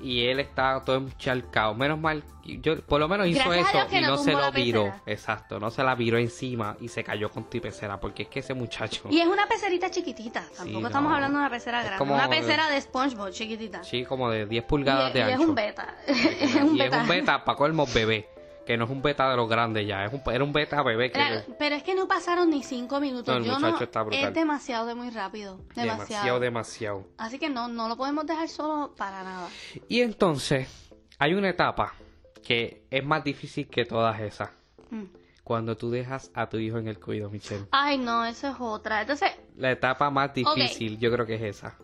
y 0.00 0.26
él 0.26 0.40
estaba 0.40 0.84
todo 0.84 0.96
encharcado. 0.96 1.74
Menos 1.74 1.98
mal, 1.98 2.22
yo 2.44 2.80
por 2.82 3.00
lo 3.00 3.08
menos 3.08 3.26
hizo 3.26 3.48
Gracias 3.48 3.86
eso 3.86 3.96
y 3.96 4.00
no 4.02 4.08
no 4.08 4.16
se 4.18 4.32
lo 4.32 4.52
viró. 4.52 4.92
Exacto, 5.06 5.58
no 5.58 5.70
se 5.70 5.82
la 5.82 5.94
viró 5.94 6.18
encima 6.18 6.76
y 6.80 6.88
se 6.88 7.02
cayó 7.04 7.30
con 7.30 7.44
tu 7.48 7.60
pecera, 7.60 7.98
porque 7.98 8.24
es 8.24 8.28
que 8.28 8.40
ese 8.40 8.54
muchacho, 8.54 9.02
Y 9.10 9.20
es 9.20 9.26
una 9.26 9.46
pecerita 9.46 9.90
chiquitita, 9.90 10.44
tampoco 10.56 10.80
no. 10.80 10.86
estamos 10.88 11.12
hablando 11.12 11.38
de 11.38 11.44
una 11.44 11.50
pecera 11.50 11.80
grande, 11.82 11.98
como- 11.98 12.14
una 12.14 12.28
pecera 12.28 12.68
de 12.68 12.80
SpongeBob 12.80 13.30
chiquitita. 13.30 13.82
sí, 13.84 14.04
como 14.04 14.30
de 14.30 14.46
10 14.46 14.64
y, 14.64 14.66
pulgadas 14.66 15.12
de 15.12 15.18
y 15.20 15.22
ancho. 15.22 15.34
es 15.42 15.48
un 15.48 15.54
beta. 15.54 15.94
es 16.06 16.54
un 16.56 16.76
y 16.76 16.78
beta. 16.80 16.96
es 16.96 17.02
un 17.02 17.08
beta 17.08 17.44
para 17.44 17.56
colmo 17.56 17.86
bebé, 17.86 18.28
que 18.66 18.76
no 18.76 18.85
es 18.85 18.90
un 18.90 19.02
beta 19.02 19.30
de 19.30 19.37
los 19.37 19.49
grandes 19.49 19.87
ya, 19.87 20.04
es 20.04 20.12
un, 20.12 20.23
era 20.33 20.42
un 20.42 20.52
beta 20.52 20.83
bebé 20.83 21.11
que 21.11 21.42
pero 21.59 21.76
es 21.76 21.83
que 21.83 21.94
no 21.94 22.09
pasaron 22.09 22.50
ni 22.50 22.62
cinco 22.62 23.00
minutos. 23.00 23.28
No, 23.35 23.38
el 23.38 23.44
Yo 23.44 23.54
muchacho 23.54 23.76
no, 23.78 23.85
está 23.85 24.02
brutal. 24.02 24.25
es 24.28 24.35
demasiado 24.35 24.87
de 24.87 24.94
muy 24.94 25.11
rápido. 25.11 25.59
Demasiado. 25.75 25.87
demasiado, 25.99 26.40
demasiado. 26.40 27.04
Así 27.18 27.38
que 27.38 27.50
no, 27.50 27.68
no 27.68 27.88
lo 27.88 27.97
podemos 27.97 28.26
dejar 28.26 28.49
solo 28.49 28.94
para 28.97 29.23
nada. 29.23 29.49
Y 29.88 30.00
entonces, 30.00 30.68
hay 31.18 31.35
una 31.35 31.50
etapa 31.50 31.94
que 32.42 32.87
es 32.90 33.04
más 33.04 33.23
difícil 33.25 33.68
que 33.68 33.85
todas 33.85 34.21
esas. 34.21 34.50
Mm. 34.90 35.04
Cuando 35.42 35.76
tú 35.76 35.90
dejas 35.90 36.30
a 36.35 36.49
tu 36.49 36.56
hijo 36.56 36.78
en 36.78 36.88
el 36.88 36.99
cuido, 36.99 37.28
Michelle. 37.28 37.66
Ay, 37.71 37.99
no, 37.99 38.25
eso 38.25 38.49
es 38.49 38.56
otra. 38.59 39.02
Entonces, 39.02 39.30
La 39.56 39.71
etapa 39.73 40.09
más 40.09 40.33
difícil, 40.33 40.99
yo 40.99 41.12
creo 41.12 41.26
que 41.26 41.35
es 41.35 41.42
esa. 41.42 41.76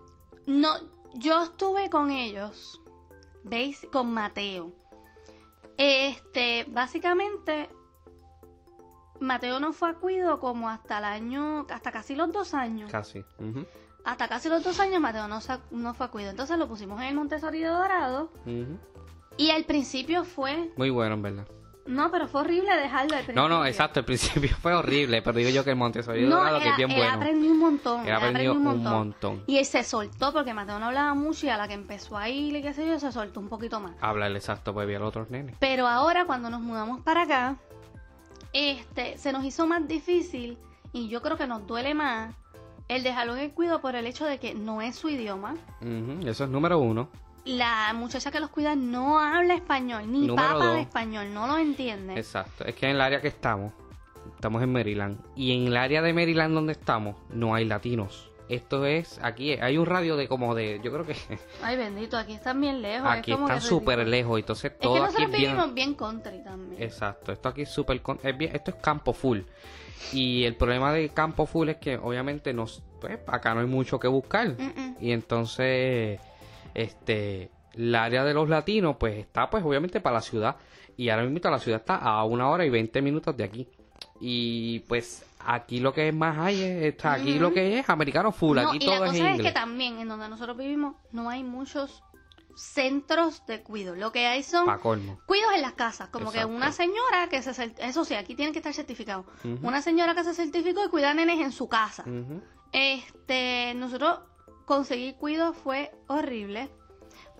no, 0.46 0.70
yo 1.14 1.42
estuve 1.42 1.90
con 1.90 2.10
ellos, 2.10 2.80
¿veis? 3.44 3.87
Con 3.92 4.12
Mateo. 4.14 4.72
Este, 5.82 6.66
básicamente, 6.68 7.70
Mateo 9.18 9.60
no 9.60 9.72
fue 9.72 9.88
a 9.88 9.94
cuido 9.94 10.38
como 10.38 10.68
hasta 10.68 10.99
el 10.99 11.04
año, 11.04 11.66
hasta 11.70 11.90
casi 11.90 12.14
los 12.14 12.30
dos 12.32 12.52
años. 12.52 12.90
Casi. 12.92 13.20
Ujú, 13.38 13.64
Hasta 14.04 14.28
casi 14.28 14.50
los 14.50 14.62
dos 14.62 14.78
años 14.78 15.00
Mateo 15.00 15.26
no, 15.26 15.38
no 15.70 15.94
fue 15.94 16.04
a 16.04 16.10
cuido. 16.10 16.28
Entonces 16.28 16.58
lo 16.58 16.68
pusimos 16.68 17.00
en 17.00 17.06
el 17.06 17.14
Montessori 17.14 17.60
de 17.60 17.68
Dorado. 17.68 18.30
Y 19.38 19.50
al 19.52 19.64
principio 19.64 20.25
fue 20.25 20.70
Muy 20.76 20.90
bueno, 20.90 21.14
en 21.14 21.22
verdad. 21.22 21.49
No, 21.90 22.11
pero 22.11 22.28
fue 22.28 22.42
horrible 22.42 22.75
dejarlo 22.76 23.16
al 23.16 23.25
principio. 23.25 23.42
No, 23.42 23.49
no, 23.49 23.66
exacto. 23.66 24.00
El 24.00 24.06
principio 24.06 24.56
fue 24.61 24.73
horrible, 24.75 25.23
pero 25.23 25.37
digo 25.37 25.50
yo 25.50 25.64
que 25.64 25.70
el 25.70 25.76
Montessori 25.76 26.25
No, 26.25 26.37
Dorado, 26.37 26.56
él, 26.59 26.62
que 26.62 26.68
es 26.70 26.76
bien 26.76 26.90
él 26.92 26.97
bueno. 26.99 27.12
aprendió 27.14 27.50
un 27.50 27.59
montón. 27.59 28.06
Él 28.06 28.14
aprendió 28.14 28.52
un 28.52 28.62
montón. 28.62 29.43
Y 29.47 29.58
él 29.58 29.64
se 29.67 29.82
soltó 29.82 30.32
porque 30.32 30.54
Mateo 30.54 30.78
no 30.78 30.86
hablaba 30.86 31.14
mucho 31.14 31.47
y 31.47 31.49
a 31.49 31.56
la 31.56 31.67
que 31.69 31.75
empezó 31.75 32.17
a 32.17 32.28
ir 32.28 32.54
y 32.56 32.62
qué 32.62 32.73
sé 32.73 32.86
yo, 32.86 32.99
se 32.99 33.10
soltó 33.12 33.41
un 33.41 33.49
poquito 33.49 33.80
más. 33.80 33.93
Háblale 34.00 34.38
exacto, 34.38 34.73
pues 34.73 34.86
vi 34.86 34.95
a 34.95 34.99
los 35.00 35.08
otros 35.08 35.30
nenes. 35.30 35.56
Pero 35.58 35.86
ahora 35.88 36.25
cuando 36.25 36.49
nos 36.49 36.60
mudamos 36.60 37.00
para 37.00 37.23
acá, 37.23 37.56
este, 38.52 39.19
se 39.19 39.32
nos 39.32 39.45
hizo 39.45 39.67
más 39.67 39.86
difícil 39.86 40.58
y 40.93 41.08
yo 41.08 41.23
creo 41.23 41.36
que 41.36 41.47
nos 41.47 41.67
duele 41.67 41.95
más 41.95 42.34
el 42.88 43.02
dejarlo 43.02 43.34
en 43.36 43.43
el 43.43 43.50
cuidado 43.52 43.80
por 43.80 43.95
el 43.95 44.06
hecho 44.06 44.25
de 44.26 44.38
que 44.38 44.54
no 44.54 44.82
es 44.82 44.97
su 44.97 45.08
idioma. 45.08 45.54
Eso 46.25 46.45
es 46.45 46.50
número 46.50 46.78
uno. 46.78 47.08
La 47.44 47.92
muchacha 47.94 48.30
que 48.30 48.38
los 48.40 48.50
cuida 48.50 48.74
no 48.76 49.18
habla 49.18 49.54
español, 49.54 50.10
ni 50.10 50.26
Número 50.26 50.36
papa 50.48 50.64
dos. 50.64 50.74
de 50.74 50.80
español, 50.82 51.32
no 51.32 51.46
lo 51.46 51.56
entiende. 51.58 52.14
Exacto. 52.14 52.64
Es 52.64 52.74
que 52.74 52.86
en 52.86 52.92
el 52.96 53.00
área 53.00 53.20
que 53.20 53.28
estamos, 53.28 53.72
estamos 54.34 54.62
en 54.62 54.72
Maryland. 54.72 55.18
Y 55.36 55.56
en 55.56 55.66
el 55.68 55.76
área 55.76 56.02
de 56.02 56.12
Maryland 56.12 56.54
donde 56.54 56.72
estamos, 56.72 57.16
no 57.30 57.54
hay 57.54 57.64
latinos. 57.64 58.26
Esto 58.50 58.84
es, 58.84 59.20
aquí 59.22 59.52
hay 59.52 59.78
un 59.78 59.86
radio 59.86 60.16
de 60.16 60.26
como 60.26 60.56
de, 60.56 60.80
yo 60.82 60.90
creo 60.92 61.06
que 61.06 61.14
Ay, 61.62 61.76
bendito, 61.76 62.16
aquí 62.18 62.32
están 62.34 62.60
bien 62.60 62.82
lejos. 62.82 63.08
es 63.12 63.18
aquí 63.20 63.32
como 63.32 63.44
están 63.46 63.60
que 63.60 63.64
súper 63.66 64.06
lejos. 64.08 64.38
Entonces 64.40 64.72
Es 64.72 64.78
todo 64.80 64.94
que 64.94 64.98
aquí 64.98 65.04
nosotros 65.06 65.30
es 65.34 65.38
bien. 65.38 65.52
vivimos 65.52 65.74
bien 65.74 65.94
country 65.94 66.42
también. 66.42 66.82
Exacto, 66.82 67.32
esto 67.32 67.48
aquí 67.48 67.62
es 67.62 67.70
súper. 67.70 68.02
es 68.24 68.36
bien- 68.36 68.54
esto 68.54 68.72
es 68.72 68.76
campo 68.78 69.12
full. 69.12 69.40
Y 70.12 70.44
el 70.44 70.56
problema 70.56 70.92
de 70.92 71.08
campo 71.10 71.46
full 71.46 71.68
es 71.68 71.76
que 71.76 71.96
obviamente 71.96 72.52
nos, 72.52 72.82
pues, 73.00 73.20
acá 73.28 73.54
no 73.54 73.60
hay 73.60 73.66
mucho 73.66 74.00
que 74.00 74.08
buscar. 74.08 74.56
Y 75.00 75.12
entonces, 75.12 76.18
este, 76.75 77.50
el 77.75 77.95
área 77.95 78.25
de 78.25 78.35
los 78.35 78.49
latinos, 78.49 78.97
pues 78.99 79.19
está, 79.19 79.49
pues 79.50 79.65
obviamente 79.65 80.00
para 80.00 80.15
la 80.15 80.21
ciudad. 80.23 80.56
Y 80.97 81.09
ahora 81.09 81.25
mismo 81.25 81.50
la 81.50 81.59
ciudad 81.59 81.80
está 81.80 81.97
a 81.97 82.25
una 82.25 82.49
hora 82.50 82.65
y 82.67 82.71
20 82.71 83.00
minutos 83.02 83.37
de 83.37 83.45
aquí. 83.45 83.69
Y 84.21 84.80
pues 84.80 85.25
aquí 85.39 85.80
lo 85.80 85.95
que 85.95 86.09
es 86.09 86.15
más 86.15 86.37
hay 86.39 86.61
es, 86.61 86.85
está 86.85 87.15
aquí 87.15 87.39
lo 87.39 87.52
que 87.52 87.78
es 87.78 87.89
americano 87.89 88.33
full. 88.33 88.59
No, 88.59 88.69
aquí 88.69 88.76
y 88.76 88.80
todo 88.80 89.00
la 89.00 89.06
es 89.06 89.13
cosa 89.13 89.19
en 89.19 89.26
es 89.26 89.30
inglés. 89.37 89.47
que 89.47 89.54
también 89.59 89.99
en 89.99 90.09
donde 90.09 90.28
nosotros 90.28 90.56
vivimos 90.59 90.97
no 91.13 91.30
hay 91.30 91.43
muchos 91.43 92.02
centros 92.54 93.47
de 93.47 93.63
cuido. 93.63 93.95
Lo 93.95 94.13
que 94.13 94.26
hay 94.26 94.43
son 94.43 94.67
cuidos 95.26 95.52
en 95.54 95.63
las 95.63 95.73
casas. 95.73 96.11
Como 96.11 96.26
Exacto. 96.26 96.49
que 96.50 96.54
una 96.54 96.73
señora 96.73 97.28
que 97.30 97.41
se... 97.41 97.73
Eso 97.78 98.04
sí, 98.04 98.15
aquí 98.15 98.35
tiene 98.35 98.52
que 98.52 98.59
estar 98.59 98.75
certificado. 98.75 99.25
Una 99.63 99.80
señora 99.80 100.15
que 100.15 100.25
se 100.25 100.35
certificó 100.35 100.85
y 100.85 100.89
cuida 100.89 101.15
nenes 101.15 101.41
en 101.41 101.52
su 101.52 101.69
casa. 101.69 102.04
Este, 102.73 103.73
nosotros 103.75 104.21
conseguir 104.75 105.17
cuido 105.17 105.52
fue 105.52 105.91
horrible. 106.06 106.69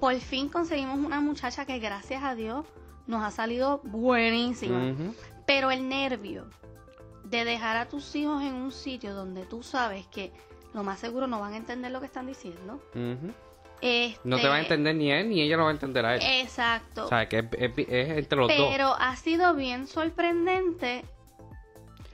Por 0.01 0.17
fin 0.17 0.49
conseguimos 0.49 0.99
una 0.99 1.21
muchacha 1.21 1.65
que 1.65 1.79
gracias 1.79 2.25
a 2.25 2.35
Dios 2.35 2.67
nos 3.07 3.23
ha 3.23 3.31
salido 3.31 3.81
buenísima. 3.85 4.93
Pero 5.47 5.71
el 5.71 5.89
nervio 5.89 6.47
de 7.23 7.45
dejar 7.45 7.77
a 7.77 7.87
tus 7.89 8.17
hijos 8.17 8.43
en 8.43 8.55
un 8.55 8.73
sitio 8.73 9.15
donde 9.15 9.47
tú 9.47 9.63
sabes 9.63 10.09
que 10.09 10.33
lo 10.75 10.83
más 10.83 10.99
seguro 10.99 11.29
no 11.29 11.39
van 11.39 11.53
a 11.53 11.57
entender 11.57 11.93
lo 11.93 12.01
que 12.01 12.07
están 12.07 12.27
diciendo. 12.27 12.83
Este, 13.81 14.19
No 14.25 14.37
te 14.39 14.49
va 14.49 14.57
a 14.57 14.61
entender 14.61 14.97
ni 14.97 15.13
él 15.13 15.29
ni 15.31 15.41
ella 15.41 15.57
lo 15.57 15.63
va 15.65 15.69
a 15.71 15.73
entender 15.73 16.05
a 16.05 16.17
él. 16.17 16.21
Exacto. 16.43 17.05
O 17.05 17.09
sea, 17.09 17.29
que 17.29 17.39
es, 17.39 17.45
es- 17.53 17.89
es 17.89 18.19
entre 18.19 18.39
los 18.39 18.49
dos. 18.49 18.69
Pero 18.73 18.95
ha 18.99 19.15
sido 19.15 19.55
bien 19.55 19.87
sorprendente. 19.87 21.05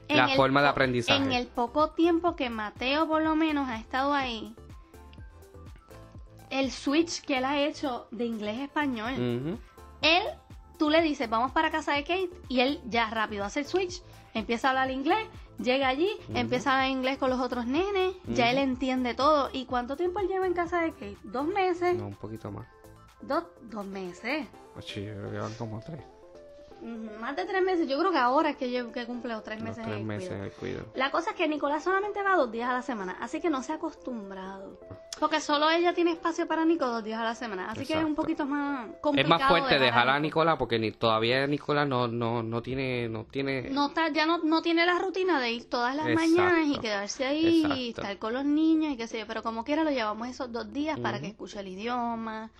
en 0.08 0.16
La 0.18 0.28
forma 0.28 0.60
de 0.62 0.68
aprendizaje. 0.68 1.20
En 1.24 1.32
el 1.32 1.46
poco 1.48 1.90
tiempo 1.90 2.36
que 2.36 2.48
Mateo, 2.50 3.08
por 3.08 3.22
lo 3.22 3.34
menos, 3.34 3.68
ha 3.68 3.76
estado 3.78 4.12
ahí, 4.12 4.54
el 6.60 6.70
switch 6.70 7.22
que 7.22 7.38
él 7.38 7.44
ha 7.44 7.60
hecho 7.60 8.08
de 8.10 8.24
inglés 8.24 8.58
a 8.58 8.64
español. 8.64 9.58
Él, 10.02 10.22
tú 10.78 10.90
le 10.90 11.02
dices, 11.02 11.28
vamos 11.28 11.52
para 11.52 11.70
casa 11.70 11.94
de 11.94 12.02
Kate, 12.02 12.30
y 12.48 12.60
él 12.60 12.80
ya 12.86 13.10
rápido 13.10 13.44
hace 13.44 13.60
el 13.60 13.66
switch, 13.66 14.02
empieza 14.34 14.68
a 14.68 14.70
hablar 14.70 14.90
inglés, 14.90 15.26
llega 15.58 15.88
allí, 15.88 16.10
empieza 16.34 16.70
a 16.70 16.74
hablar 16.74 16.90
inglés 16.90 17.18
con 17.18 17.30
los 17.30 17.40
otros 17.40 17.66
nenes, 17.66 18.14
ya 18.28 18.50
él 18.50 18.58
entiende 18.58 19.14
todo. 19.14 19.50
¿Y 19.52 19.64
cuánto 19.66 19.96
tiempo 19.96 20.20
él 20.20 20.28
lleva 20.28 20.46
en 20.46 20.54
casa 20.54 20.80
de 20.82 20.92
Kate? 20.92 21.18
¿Dos 21.24 21.46
meses? 21.46 21.96
No, 21.96 22.08
un 22.08 22.14
poquito 22.14 22.50
más. 22.50 22.66
Dos, 23.22 23.44
dos 23.62 23.86
meses. 23.86 24.46
Oye, 24.76 25.06
yo 25.06 25.14
creo 25.14 25.30
que 25.30 25.38
van 25.38 25.54
como 25.54 25.80
tres. 25.80 26.02
Más 27.20 27.34
de 27.34 27.44
tres 27.44 27.62
meses. 27.62 27.88
Yo 27.88 27.98
creo 27.98 28.12
que 28.12 28.18
ahora 28.18 28.50
es 28.50 28.56
que, 28.56 28.70
yo, 28.70 28.92
que 28.92 29.06
cumple 29.06 29.32
los 29.32 29.42
tres 29.42 29.58
Los 29.60 29.68
meses. 29.70 29.78
en 29.78 29.84
tres 29.84 29.98
el 30.00 30.04
meses 30.06 30.28
cuido. 30.28 30.38
en 30.38 30.44
el 30.44 30.52
cuido. 30.52 30.86
La 30.94 31.10
cosa 31.10 31.30
es 31.30 31.36
que 31.36 31.48
Nicolás 31.48 31.82
solamente 31.82 32.22
va 32.22 32.36
dos 32.36 32.50
días 32.52 32.68
a 32.68 32.72
la 32.72 32.82
semana, 32.82 33.16
así 33.20 33.40
que 33.40 33.50
no 33.50 33.62
se 33.62 33.72
ha 33.72 33.76
acostumbrado. 33.76 34.78
Porque 35.18 35.40
solo 35.40 35.70
ella 35.70 35.94
tiene 35.94 36.12
espacio 36.12 36.46
para 36.46 36.64
Nico 36.64 36.86
dos 36.86 37.02
días 37.02 37.18
a 37.18 37.24
la 37.24 37.34
semana, 37.34 37.70
así 37.70 37.86
que 37.86 37.94
es 37.98 38.04
un 38.04 38.14
poquito 38.14 38.44
más 38.44 38.90
Es 38.90 38.96
complicado. 39.00 39.38
más 39.38 39.48
fuerte 39.48 39.78
dejar 39.78 40.08
a 40.08 40.20
Nico. 40.20 40.26
Nicolás 40.40 40.56
porque 40.58 40.78
ni 40.78 40.92
todavía 40.92 41.46
Nicolás 41.46 41.88
no, 41.88 42.06
no, 42.06 42.42
no 42.42 42.60
tiene, 42.62 43.08
no 43.08 43.24
tiene 43.24 43.70
No 43.70 43.86
está, 43.88 44.08
ya 44.10 44.26
no, 44.26 44.38
no 44.38 44.60
tiene 44.60 44.84
la 44.84 44.98
rutina 44.98 45.40
de 45.40 45.52
ir 45.52 45.70
todas 45.70 45.96
las 45.96 46.06
Exacto. 46.08 46.30
mañanas 46.30 46.66
y 46.68 46.78
quedarse 46.78 47.24
ahí 47.24 47.64
y 47.74 47.88
estar 47.90 48.18
con 48.18 48.34
los 48.34 48.44
niños 48.44 48.92
y 48.92 48.96
qué 48.98 49.06
sé 49.06 49.18
yo, 49.20 49.26
pero 49.26 49.42
como 49.42 49.64
quiera 49.64 49.84
lo 49.84 49.90
llevamos 49.90 50.28
esos 50.28 50.52
dos 50.52 50.70
días 50.72 51.00
para 51.00 51.18
que 51.20 51.28
escuche 51.28 51.58
el 51.60 51.68
idioma 51.68 52.50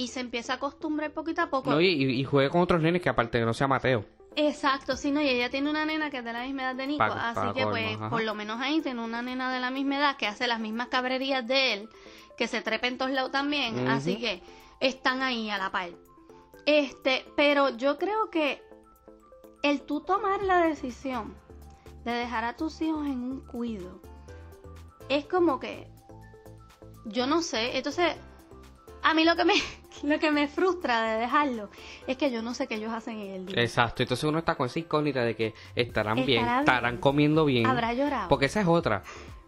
y 0.00 0.08
se 0.08 0.20
empieza 0.20 0.54
a 0.54 0.56
acostumbrar 0.56 1.12
poquito 1.12 1.42
a 1.42 1.50
poco. 1.50 1.70
No, 1.70 1.78
y, 1.78 1.88
y 1.88 2.24
juegue 2.24 2.48
con 2.48 2.62
otros 2.62 2.80
nenes 2.80 3.02
que 3.02 3.10
aparte 3.10 3.38
de 3.38 3.44
no 3.44 3.52
sea 3.52 3.68
Mateo. 3.68 4.06
Exacto, 4.34 4.96
sí, 4.96 5.10
no, 5.10 5.20
y 5.20 5.28
ella 5.28 5.50
tiene 5.50 5.68
una 5.68 5.84
nena 5.84 6.08
que 6.08 6.18
es 6.18 6.24
de 6.24 6.32
la 6.32 6.44
misma 6.44 6.62
edad 6.62 6.74
de 6.74 6.86
Nico, 6.86 7.02
así 7.02 7.34
para 7.34 7.52
que 7.52 7.62
colmo, 7.64 7.70
pues 7.72 7.96
ajá. 7.96 8.08
por 8.08 8.22
lo 8.22 8.34
menos 8.34 8.58
ahí 8.62 8.80
tiene 8.80 9.04
una 9.04 9.20
nena 9.20 9.52
de 9.52 9.60
la 9.60 9.70
misma 9.70 9.98
edad 9.98 10.16
que 10.16 10.26
hace 10.26 10.46
las 10.46 10.58
mismas 10.58 10.88
cabrerías 10.88 11.46
de 11.46 11.74
él, 11.74 11.88
que 12.38 12.46
se 12.46 12.62
trepa 12.62 12.86
en 12.86 12.96
todos 12.96 13.10
lados 13.10 13.30
también, 13.30 13.88
así 13.88 14.16
que 14.16 14.42
están 14.80 15.22
ahí 15.22 15.50
a 15.50 15.58
la 15.58 15.70
par. 15.70 15.90
Este, 16.64 17.26
pero 17.36 17.76
yo 17.76 17.98
creo 17.98 18.30
que 18.30 18.62
el 19.62 19.82
tú 19.82 20.00
tomar 20.00 20.42
la 20.44 20.62
decisión 20.62 21.34
de 22.06 22.12
dejar 22.12 22.44
a 22.46 22.56
tus 22.56 22.80
hijos 22.80 23.04
en 23.04 23.22
un 23.22 23.40
cuido 23.40 24.00
es 25.10 25.26
como 25.26 25.60
que 25.60 25.90
yo 27.04 27.26
no 27.26 27.42
sé, 27.42 27.76
entonces 27.76 28.14
a 29.02 29.12
mí 29.12 29.24
lo 29.24 29.36
que 29.36 29.44
me 29.44 29.54
lo 30.02 30.18
que 30.18 30.30
me 30.30 30.48
frustra 30.48 31.02
de 31.02 31.20
dejarlo 31.20 31.68
es 32.06 32.16
que 32.16 32.30
yo 32.30 32.42
no 32.42 32.54
sé 32.54 32.66
qué 32.66 32.76
ellos 32.76 32.92
hacen 32.92 33.18
en 33.18 33.30
el 33.34 33.46
día. 33.46 33.62
Exacto, 33.62 34.02
entonces 34.02 34.24
uno 34.24 34.38
está 34.38 34.54
con 34.54 34.66
esa 34.66 34.78
incógnita 34.78 35.22
de 35.22 35.36
que 35.36 35.54
estarán 35.74 36.16
bien, 36.24 36.40
Estará 36.40 36.52
bien. 36.52 36.60
estarán 36.60 36.96
comiendo 36.98 37.44
bien. 37.44 37.66
Habrá 37.66 37.92
llorado. 37.92 38.28
Porque 38.28 38.46
esa 38.46 38.60
es 38.60 38.66
otra. 38.66 39.02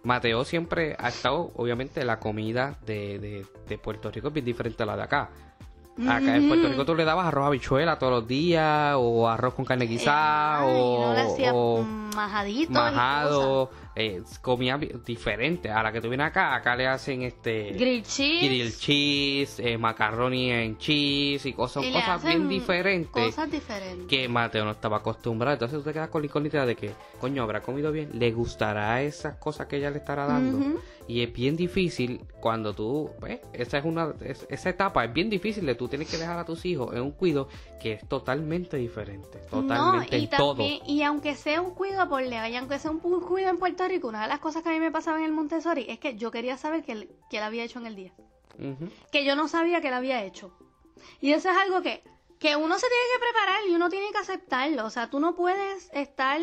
Mateo 0.05 0.45
siempre 0.45 0.97
ha 0.99 1.09
estado, 1.09 1.53
obviamente, 1.57 2.05
la 2.05 2.19
comida 2.19 2.77
de, 2.85 3.19
de, 3.19 3.47
de 3.69 3.79
Puerto 3.79 4.11
Rico 4.11 4.29
es 4.29 4.35
bien 4.35 4.45
diferente 4.47 4.83
a 4.83 4.87
la 4.87 4.97
de 4.97 5.03
acá. 5.03 5.31
Acá 6.09 6.37
en 6.37 6.49
Puerto. 6.49 6.69
Rico 6.69 6.85
tú 6.87 6.95
le 6.95 7.05
dabas 7.05 7.27
arroz 7.27 7.47
habichuela 7.47 7.99
todos 7.99 8.13
los 8.13 8.27
días, 8.27 8.95
o 8.97 9.29
arroz 9.29 9.53
con 9.55 9.65
carne 9.67 9.85
guisada, 9.85 10.61
Ay, 10.63 10.75
o, 10.75 11.07
no 11.07 11.13
le 11.15 11.21
hacía 11.21 11.55
o 11.55 11.83
majaditos 11.83 12.71
y 12.71 12.73
majado, 12.73 13.71
eh, 13.95 14.23
comida 14.41 14.79
diferente. 15.05 15.71
A 15.71 15.83
la 15.83 15.93
que 15.93 16.01
tú 16.01 16.09
vienes 16.09 16.27
acá, 16.27 16.55
acá 16.55 16.75
le 16.77 16.87
hacen 16.87 17.23
este. 17.23 17.73
Grill 17.73 18.03
cheese. 18.03 18.47
grill 18.47 18.77
cheese, 18.77 19.59
eh, 19.73 19.77
macaroni 19.79 20.51
en 20.51 20.79
cheese 20.79 21.47
y 21.47 21.53
cosas, 21.53 21.85
y 21.85 21.93
cosas 21.93 22.25
bien 22.25 22.49
diferentes 22.49 23.11
Cosas 23.27 23.51
diferentes. 23.51 24.07
que 24.07 24.29
Mateo 24.29 24.65
no 24.65 24.71
estaba 24.73 24.99
acostumbrado. 24.99 25.55
Entonces 25.55 25.79
tú 25.79 25.85
te 25.85 25.93
quedas 25.93 26.09
con 26.09 26.23
la 26.23 26.27
incógnita 26.27 26.65
de 26.67 26.75
que, 26.77 26.91
coño, 27.21 27.43
habrá 27.43 27.61
comido 27.61 27.93
bien, 27.93 28.11
le 28.15 28.31
gustará 28.33 29.03
esas 29.03 29.37
cosas 29.37 29.67
que 29.67 29.77
ella 29.77 29.91
le 29.91 29.99
estará 29.99 30.27
dando. 30.27 30.81
Y 31.09 31.23
es 31.23 31.33
bien 31.33 31.57
difícil 31.57 32.21
cuando 32.41 32.73
tú, 32.75 33.11
pues, 33.19 33.41
esa 33.53 33.79
es 33.79 33.85
una, 33.85 34.15
es- 34.25 34.47
esa 34.49 34.71
etapa 34.71 35.05
es 35.05 35.13
bien 35.13 35.29
difícil 35.29 35.67
de 35.67 35.75
tú 35.75 35.89
tienes 35.89 36.09
que 36.09 36.17
dejar 36.17 36.39
a 36.39 36.45
tus 36.45 36.65
hijos 36.65 36.95
en 36.95 37.03
un 37.03 37.11
cuido 37.11 37.49
que 37.81 37.95
es 37.95 38.09
totalmente 38.09 38.77
diferente, 38.77 39.39
totalmente 39.51 40.17
no, 40.17 40.17
y 40.17 40.25
en 40.25 40.31
todo. 40.31 40.55
también, 40.55 40.79
y 40.87 41.03
aunque 41.03 41.35
sea 41.35 41.61
un 41.61 41.75
cuido 41.75 42.09
por 42.09 42.23
ley, 42.23 42.53
y 42.53 42.57
aunque 42.57 42.79
sea 42.79 42.93
un 42.93 43.01
cuido 43.01 43.51
en 43.51 43.59
Puerto 43.59 43.82
Rico, 43.89 44.09
una 44.09 44.23
de 44.23 44.29
las 44.29 44.41
cosas 44.41 44.63
que 44.63 44.71
a 44.71 44.73
mí 44.73 44.81
me 44.81 44.91
pasaba 44.91 45.19
en 45.19 45.25
el 45.25 45.33
Montessori 45.33 45.87
es 45.89 45.99
que 45.99 46.17
yo 46.17 46.31
quería 46.31 46.57
saber 46.57 46.83
qué 46.83 46.93
él, 46.93 47.11
qué 47.31 47.39
él 47.39 47.43
había 47.43 47.65
hecho 47.65 47.79
en 47.79 47.87
el 47.87 47.97
día. 47.97 48.13
Que 49.11 49.25
yo 49.25 49.35
no 49.37 49.49
sabía 49.49 49.81
que 49.81 49.89
él 49.89 49.95
había 49.95 50.23
hecho. 50.25 50.57
Y 51.21 51.33
eso 51.33 51.51
es 51.51 51.57
algo 51.57 51.83
que, 51.83 52.03
que 52.39 52.57
uno 52.57 52.79
se 52.79 52.87
tiene 52.87 53.05
que 53.15 53.21
preparar 53.21 53.61
y 53.69 53.75
uno 53.75 53.89
tiene 53.89 54.11
que 54.13 54.19
aceptarlo. 54.19 54.85
O 54.85 54.91
sea, 54.91 55.11
tú 55.11 55.21
no 55.21 55.35
puedes 55.35 55.91
estar 55.93 56.41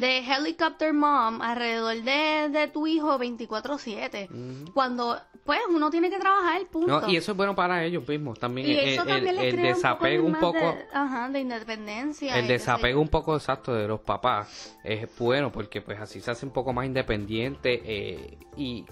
de 0.00 0.18
helicopter 0.18 0.92
mom 0.92 1.40
alrededor 1.42 1.96
de, 2.02 2.48
de 2.50 2.68
tu 2.68 2.86
hijo 2.86 3.18
24/7. 3.18 4.28
Ujú. 4.30 4.72
Cuando, 4.72 5.18
pues, 5.44 5.60
uno 5.68 5.90
tiene 5.90 6.10
que 6.10 6.18
trabajar, 6.18 6.62
punto. 6.70 7.00
No, 7.02 7.08
y 7.08 7.16
eso 7.16 7.32
es 7.32 7.36
bueno 7.36 7.54
para 7.54 7.84
ellos 7.84 8.06
mismos 8.08 8.38
también. 8.38 8.68
Y 8.68 8.72
el, 8.72 8.88
eso 8.90 9.02
el- 9.02 9.08
también 9.08 9.38
el 9.38 9.56
desapego 9.56 10.26
un 10.26 10.34
poco, 10.40 10.58
de, 10.58 10.84
ajá, 10.92 11.28
de 11.28 11.40
independencia. 11.40 12.38
el 12.38 12.48
desapego 12.48 13.00
un 13.00 13.08
poco 13.08 13.36
exacto 13.36 13.74
de 13.74 13.86
los 13.86 14.00
papás 14.00 14.76
es 14.84 15.08
bueno 15.18 15.52
porque 15.52 15.80
pues 15.82 16.00
así 16.00 16.20
se 16.20 16.30
hace 16.30 16.46
un 16.46 16.52
poco 16.52 16.72
más 16.72 16.86
independiente 16.86 17.82
eh, 17.84 18.38
y 18.56 18.84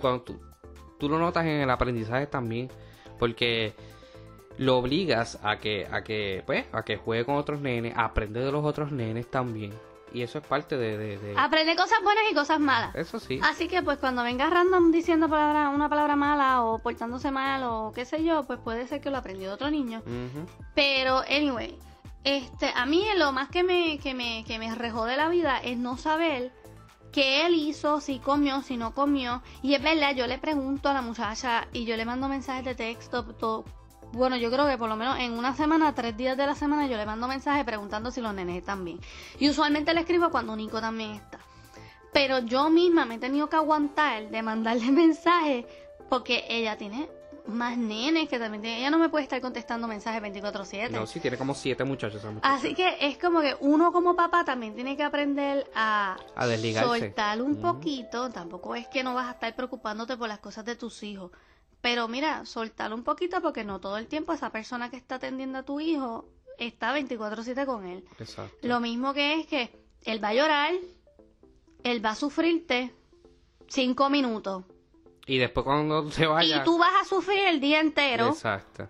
cuando 0.00 0.22
tú, 0.22 0.40
tú 0.98 1.08
lo 1.08 1.18
notas 1.18 1.44
en 1.44 1.60
el 1.60 1.70
aprendizaje 1.70 2.26
también 2.26 2.68
porque 3.18 3.72
lo 4.58 4.78
obligas 4.78 5.38
a 5.42 5.58
que 5.58 5.86
a 5.90 6.02
que 6.02 6.42
pues 6.46 6.64
a 6.72 6.82
que 6.82 6.96
juegue 6.96 7.24
con 7.24 7.36
otros 7.36 7.60
nenes 7.60 7.92
aprende 7.96 8.40
de 8.40 8.50
los 8.50 8.64
otros 8.64 8.90
nenes 8.90 9.30
también 9.30 9.72
y 10.16 10.22
eso 10.22 10.38
es 10.38 10.46
parte 10.46 10.78
de, 10.78 10.96
de- 10.96 11.36
cosas 11.76 11.98
buenas 12.02 12.24
y 12.30 12.34
cosas 12.34 12.58
malas. 12.58 12.94
eso 12.94 13.18
sí 13.20 13.38
Así 13.42 13.68
que 13.68 13.82
pues 13.82 13.98
cuando 13.98 14.22
venga 14.22 14.48
random 14.48 14.90
diciendo 14.90 15.28
palabra, 15.28 15.68
una 15.68 15.88
palabra 15.90 16.16
mala 16.16 16.62
o 16.62 16.78
portándose 16.78 17.30
mal 17.30 17.62
o 17.64 17.92
qué 17.94 18.06
sé 18.06 18.24
yo, 18.24 18.44
pues 18.44 18.58
puede 18.58 18.86
ser 18.86 19.02
que 19.02 19.10
lo 19.10 19.18
aprendió 19.18 19.48
de 19.48 19.54
otro 19.54 19.70
niño. 19.70 20.02
Pero, 20.74 21.18
anyway, 21.28 21.76
este, 22.24 22.72
a 22.74 22.86
mí 22.86 23.04
lo 23.16 23.32
más 23.32 23.50
que 23.50 23.62
me, 23.62 23.98
que 23.98 24.14
me, 24.14 24.42
que 24.46 24.58
me 24.58 24.74
rejó 24.74 25.04
de 25.04 25.16
la 25.18 25.28
vida 25.28 25.58
es 25.58 25.76
no 25.76 25.98
saber 25.98 26.50
qué 27.12 27.44
él 27.46 27.54
hizo, 27.54 28.00
si 28.00 28.18
comió, 28.18 28.62
si 28.62 28.76
no 28.78 28.92
comió. 28.94 29.42
Y 29.62 29.74
es 29.74 29.82
verdad, 29.82 30.14
yo 30.14 30.26
le 30.26 30.38
pregunto 30.38 30.88
a 30.88 30.94
la 30.94 31.02
muchacha 31.02 31.66
y 31.74 31.84
yo 31.84 31.96
le 31.96 32.04
mando 32.06 32.26
mensajes 32.28 32.64
de 32.64 32.74
texto, 32.74 33.22
todo. 33.22 33.64
Bueno, 34.12 34.36
yo 34.36 34.50
creo 34.50 34.66
que 34.66 34.78
por 34.78 34.88
lo 34.88 34.96
menos 34.96 35.18
en 35.18 35.32
una 35.32 35.54
semana, 35.54 35.94
tres 35.94 36.16
días 36.16 36.36
de 36.36 36.46
la 36.46 36.54
semana, 36.54 36.86
yo 36.86 36.96
le 36.96 37.04
mando 37.06 37.28
mensajes 37.28 37.64
preguntando 37.64 38.10
si 38.10 38.20
los 38.20 38.32
nenes 38.34 38.56
están 38.56 38.84
bien. 38.84 38.98
Y 39.38 39.48
usualmente 39.50 39.92
le 39.92 40.00
escribo 40.00 40.30
cuando 40.30 40.56
Nico 40.56 40.80
también 40.80 41.12
está. 41.12 41.38
Pero 42.12 42.38
yo 42.38 42.70
misma 42.70 43.04
me 43.04 43.16
he 43.16 43.18
tenido 43.18 43.48
que 43.48 43.56
aguantar 43.56 44.30
de 44.30 44.42
mandarle 44.42 44.90
mensajes 44.90 45.66
porque 46.08 46.44
ella 46.48 46.78
tiene 46.78 47.08
más 47.46 47.76
nenes 47.76 48.28
que 48.28 48.38
también 48.38 48.62
tiene. 48.62 48.78
Ella 48.78 48.90
no 48.90 48.98
me 48.98 49.08
puede 49.08 49.24
estar 49.24 49.40
contestando 49.40 49.86
mensajes 49.86 50.20
24/7. 50.22 50.90
no 50.90 51.06
sí 51.06 51.20
tiene 51.20 51.36
como 51.36 51.54
siete 51.54 51.84
muchachos. 51.84 52.22
Así 52.42 52.74
que 52.74 52.96
es 53.00 53.18
como 53.18 53.40
que 53.40 53.56
uno 53.60 53.92
como 53.92 54.16
papá 54.16 54.44
también 54.44 54.74
tiene 54.74 54.96
que 54.96 55.02
aprender 55.02 55.70
a, 55.74 56.16
A 56.34 56.46
desligarse. 56.46 56.88
soltar 57.00 57.40
un 57.42 57.56
poquito. 57.56 58.30
Tampoco 58.30 58.74
es 58.74 58.88
que 58.88 59.04
no 59.04 59.14
vas 59.14 59.28
a 59.28 59.32
estar 59.32 59.54
preocupándote 59.54 60.16
por 60.16 60.28
las 60.28 60.38
cosas 60.38 60.64
de 60.64 60.74
tus 60.76 61.02
hijos. 61.02 61.30
Pero 61.80 62.08
mira, 62.08 62.44
soltar 62.46 62.92
un 62.92 63.04
poquito 63.04 63.40
porque 63.40 63.64
no 63.64 63.80
todo 63.80 63.96
el 63.98 64.06
tiempo 64.06 64.32
esa 64.32 64.50
persona 64.50 64.90
que 64.90 64.96
está 64.96 65.16
atendiendo 65.16 65.58
a 65.58 65.62
tu 65.62 65.78
hijo 65.80 66.26
está 66.58 66.92
24/7 66.96 67.66
con 67.66 67.86
él. 67.86 68.04
exacto 68.18 68.56
Lo 68.62 68.80
mismo 68.80 69.12
que 69.14 69.40
es 69.40 69.46
que 69.46 69.70
él 70.04 70.22
va 70.22 70.28
a 70.28 70.34
llorar, 70.34 70.74
él 71.84 72.04
va 72.04 72.10
a 72.10 72.14
sufrirte 72.14 72.92
cinco 73.68 74.08
minutos. 74.10 74.64
y 75.26 75.38
después 75.38 75.64
cuando 75.64 76.10
se 76.10 76.26
vaya 76.26 76.58
Y 76.62 76.64
tú 76.64 76.78
vas 76.78 76.92
a 77.02 77.04
sufrir 77.04 77.40
el 77.46 77.60
día 77.60 77.80
entero. 77.80 78.28
exacto 78.28 78.88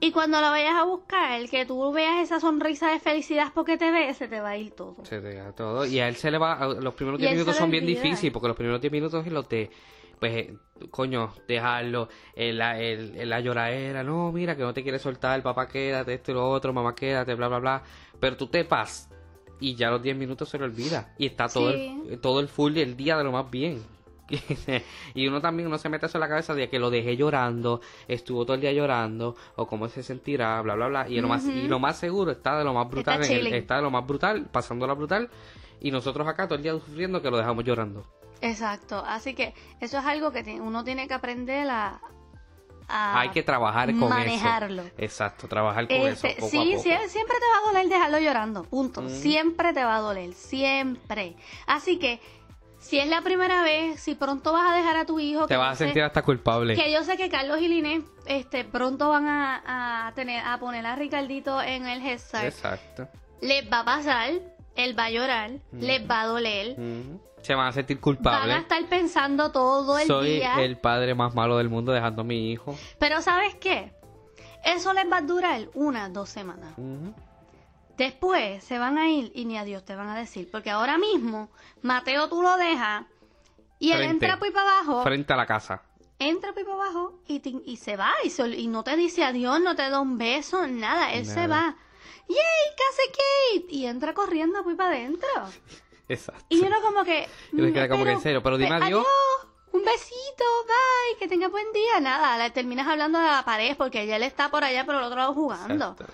Y 0.00 0.10
cuando 0.12 0.40
lo 0.40 0.48
vayas 0.50 0.74
a 0.74 0.84
buscar, 0.84 1.48
que 1.48 1.64
tú 1.64 1.92
veas 1.92 2.22
esa 2.22 2.38
sonrisa 2.40 2.90
de 2.90 3.00
felicidad 3.00 3.52
porque 3.54 3.78
te 3.78 3.90
ve, 3.90 4.12
se 4.12 4.28
te 4.28 4.40
va 4.40 4.50
a 4.50 4.56
ir 4.58 4.72
todo. 4.72 4.96
Se 5.04 5.20
te 5.20 5.34
da 5.34 5.52
todo. 5.52 5.86
Y 5.86 5.98
a 6.00 6.08
él 6.08 6.16
se 6.16 6.30
le 6.30 6.36
va. 6.38 6.66
Los 6.80 6.94
primeros 6.94 7.18
Y 7.20 7.22
10 7.22 7.32
él 7.32 7.38
se 7.38 7.42
minutos 7.44 7.56
son 7.56 7.70
bien 7.70 7.86
difíciles 7.86 8.32
porque 8.32 8.48
los 8.48 8.56
primeros 8.56 8.80
10 8.80 8.92
minutos 8.92 9.24
es 9.26 9.32
los 9.32 9.48
de. 9.48 9.70
Pues, 10.20 10.32
eh, 10.36 10.54
coño, 10.90 11.32
dejarlo. 11.48 12.08
El, 12.34 12.58
la- 12.58 12.78
el, 12.80 13.16
el- 13.16 13.28
la 13.30 13.40
lloradera. 13.40 14.02
No, 14.02 14.30
mira, 14.30 14.56
que 14.56 14.62
no 14.62 14.74
te 14.74 14.82
quiere 14.82 14.98
soltar. 14.98 15.42
Papá, 15.42 15.68
quédate. 15.68 16.14
Esto 16.14 16.32
y 16.32 16.34
lo 16.34 16.50
otro. 16.50 16.72
Mamá, 16.72 16.94
quédate. 16.94 17.34
Bla, 17.34 17.48
bla, 17.48 17.58
bla. 17.58 17.82
Pero 18.20 18.36
tú 18.36 18.46
te 18.48 18.62
vas. 18.64 19.08
Y 19.60 19.74
ya 19.74 19.88
los 19.90 20.02
10 20.02 20.16
minutos 20.16 20.48
se 20.50 20.58
le 20.58 20.64
olvida. 20.64 21.14
Y 21.18 21.26
está 21.26 21.48
todo, 21.48 21.72
Sí. 21.72 22.02
el, 22.10 22.20
todo 22.20 22.40
el 22.40 22.48
full 22.48 22.74
del 22.74 22.96
día 22.96 23.16
de 23.16 23.24
lo 23.24 23.32
más 23.32 23.50
bien. 23.50 23.82
y 25.14 25.26
uno 25.28 25.40
también 25.40 25.66
uno 25.68 25.78
se 25.78 25.88
mete 25.88 26.06
eso 26.06 26.16
en 26.18 26.20
la 26.22 26.28
cabeza 26.28 26.54
de 26.54 26.68
que 26.68 26.78
lo 26.78 26.90
dejé 26.90 27.16
llorando, 27.16 27.80
estuvo 28.08 28.44
todo 28.44 28.54
el 28.54 28.60
día 28.60 28.72
llorando, 28.72 29.36
o 29.56 29.66
cómo 29.66 29.88
se 29.88 30.02
sentirá, 30.02 30.60
bla 30.62 30.74
bla 30.74 30.88
bla. 30.88 31.08
Y 31.08 31.20
lo 31.20 31.28
más, 31.28 31.44
y 31.44 31.68
lo 31.68 31.78
más 31.78 31.96
seguro 31.98 32.30
está 32.32 32.58
de 32.58 32.64
lo 32.64 32.72
más 32.72 32.88
brutal, 32.88 33.20
Está 33.20 33.32
en 33.34 33.46
el- 33.46 33.54
está 33.54 33.76
de 33.76 33.82
lo 33.82 33.90
más 33.90 34.06
brutal, 34.06 34.46
pasando 34.50 34.86
la 34.86 34.94
brutal, 34.94 35.28
y 35.80 35.90
nosotros 35.90 36.26
acá 36.26 36.46
todo 36.46 36.56
el 36.56 36.62
día 36.62 36.72
sufriendo 36.72 37.20
que 37.20 37.30
lo 37.30 37.36
dejamos 37.36 37.64
llorando. 37.64 38.04
Exacto. 38.40 39.02
Así 39.06 39.34
que 39.34 39.54
eso 39.80 39.98
es 39.98 40.04
algo 40.04 40.30
que 40.32 40.42
uno 40.60 40.84
tiene 40.84 41.06
que 41.08 41.14
aprender 41.14 41.68
a, 41.70 42.00
a 42.88 43.20
Hay 43.20 43.30
que 43.30 43.42
trabajar 43.42 43.90
con 43.98 44.08
manejarlo. 44.10 44.82
eso. 44.82 44.92
Exacto, 44.98 45.48
trabajar 45.48 45.86
con 45.88 45.96
Este, 45.96 46.28
eso 46.32 46.36
poco 46.40 46.50
sí, 46.50 46.58
a 46.58 46.76
poco. 46.76 46.82
sie- 46.88 47.08
siempre 47.08 47.36
te 47.38 47.46
va 47.46 47.58
a 47.62 47.72
doler 47.72 47.88
dejarlo 47.88 48.18
llorando, 48.18 48.64
punto. 48.64 49.02
Mm. 49.02 49.08
Siempre 49.08 49.72
te 49.72 49.82
va 49.84 49.96
a 49.96 50.00
doler, 50.00 50.32
siempre. 50.34 51.36
Así 51.66 51.98
que, 51.98 52.20
si 52.84 52.98
es 52.98 53.08
la 53.08 53.22
primera 53.22 53.62
vez, 53.62 53.98
si 54.00 54.14
pronto 54.14 54.52
vas 54.52 54.70
a 54.72 54.76
dejar 54.76 54.96
a 54.96 55.06
tu 55.06 55.18
hijo... 55.18 55.46
Te 55.46 55.54
que 55.54 55.56
vas 55.58 55.72
a 55.72 55.76
sé- 55.76 55.84
sentir 55.86 56.02
hasta 56.02 56.22
culpable. 56.22 56.74
Que 56.76 56.92
yo 56.92 57.02
sé 57.02 57.16
que 57.16 57.28
Carlos 57.30 57.60
y 57.60 57.68
Linet 57.68 58.04
este, 58.26 58.64
pronto 58.64 59.08
van 59.08 59.26
a, 59.26 60.06
a 60.08 60.12
tener 60.14 60.44
a 60.44 60.58
poner 60.58 60.84
a 60.86 60.94
Ricardito 60.96 61.62
en 61.62 61.86
el 61.86 62.04
head 62.04 62.18
start. 62.18 62.44
Exacto. 62.44 63.08
Les 63.40 63.64
va 63.72 63.80
a 63.80 63.84
pasar, 63.84 64.30
él 64.76 64.98
va 64.98 65.04
a 65.06 65.10
llorar, 65.10 65.50
Mm. 65.72 65.80
les 65.80 66.10
va 66.10 66.20
a 66.22 66.26
doler. 66.26 66.76
Se 67.42 67.54
van 67.54 67.68
a 67.68 67.72
sentir 67.72 67.96
van 67.96 68.00
a 68.00 68.02
culpables. 68.02 68.56
estar 68.58 68.84
pensando 68.86 69.50
todo 69.52 69.98
el 69.98 70.06
Soy 70.06 70.36
día. 70.36 70.54
el 70.62 70.78
padre 70.78 71.14
más 71.14 71.34
malo 71.34 71.56
del 71.58 71.68
mundo 71.68 71.92
dejando 71.92 72.22
a 72.22 72.24
mi 72.24 72.50
hijo. 72.52 72.76
Pero 72.98 73.20
¿sabes 73.22 73.54
qué? 73.56 73.92
Eso 74.64 74.92
les 74.94 75.10
va 75.10 75.18
a 75.18 75.20
durar 75.22 75.68
una, 75.74 76.08
dos 76.08 76.28
semanas. 76.30 76.72
Ujú. 76.78 77.14
Después 77.96 78.64
se 78.64 78.78
van 78.78 78.98
a 78.98 79.08
ir 79.08 79.30
y 79.34 79.44
ni 79.44 79.56
a 79.58 79.64
Dios 79.64 79.84
te 79.84 79.94
van 79.96 80.08
a 80.08 80.16
decir. 80.16 80.50
Porque 80.50 80.70
ahora 80.70 80.98
mismo, 80.98 81.50
Mateo 81.82 82.28
tú 82.28 82.42
lo 82.42 82.56
dejas 82.56 83.04
y 83.78 83.90
él 83.92 83.98
Frente. 83.98 84.26
entra 84.26 84.38
por 84.38 84.46
ahí 84.48 84.52
para 84.52 84.78
abajo. 84.78 85.02
Frente 85.02 85.32
a 85.32 85.36
la 85.36 85.46
casa. 85.46 85.82
entra 86.18 86.50
por 86.52 86.58
ahí 86.60 86.64
para 86.64 86.76
abajo 86.76 87.20
y, 87.26 87.40
te- 87.40 87.62
y 87.64 87.76
se 87.76 87.96
va 87.96 88.12
y, 88.24 88.66
no 88.68 88.82
te 88.84 88.96
dice 88.96 89.24
adiós, 89.24 89.60
no 89.60 89.74
te 89.76 89.88
da 89.90 90.00
un 90.00 90.16
beso, 90.18 90.66
nada, 90.66 91.12
él 91.12 91.26
se 91.26 91.46
Nada. 91.46 91.56
va. 91.68 91.76
¡Yay, 92.26 92.36
casi 92.78 93.10
Kate! 93.10 93.74
Y 93.74 93.86
entra 93.86 94.14
corriendo 94.14 94.62
por 94.62 94.70
ahí 94.72 94.76
para 94.76 94.90
adentro. 94.90 95.28
Exacto. 96.08 96.44
Y 96.48 96.60
uno 96.60 96.76
como 96.82 97.04
que... 97.04 97.28
Y 97.52 97.60
uno 97.60 97.72
queda 97.72 97.88
como 97.88 98.00
que, 98.04 98.06
pero- 98.06 98.16
en 98.18 98.22
serio, 98.22 98.42
pero 98.42 98.56
dime 98.56 98.78
pe- 98.78 98.84
adiós. 98.86 99.06
un 99.72 99.84
besito, 99.84 100.44
bye, 100.66 101.18
que 101.18 101.28
tenga 101.28 101.48
buen 101.48 101.70
día. 101.72 102.00
Nada, 102.00 102.38
le 102.38 102.50
terminas 102.50 102.86
hablando 102.86 103.18
de 103.18 103.26
la 103.26 103.44
pared 103.44 103.76
porque 103.76 104.06
ya 104.06 104.16
él 104.16 104.22
está 104.22 104.50
por 104.50 104.64
allá 104.64 104.86
por 104.86 104.94
el 104.94 105.02
otro 105.02 105.16
lado 105.18 105.34
jugando. 105.34 105.74
Exacto. 105.92 106.06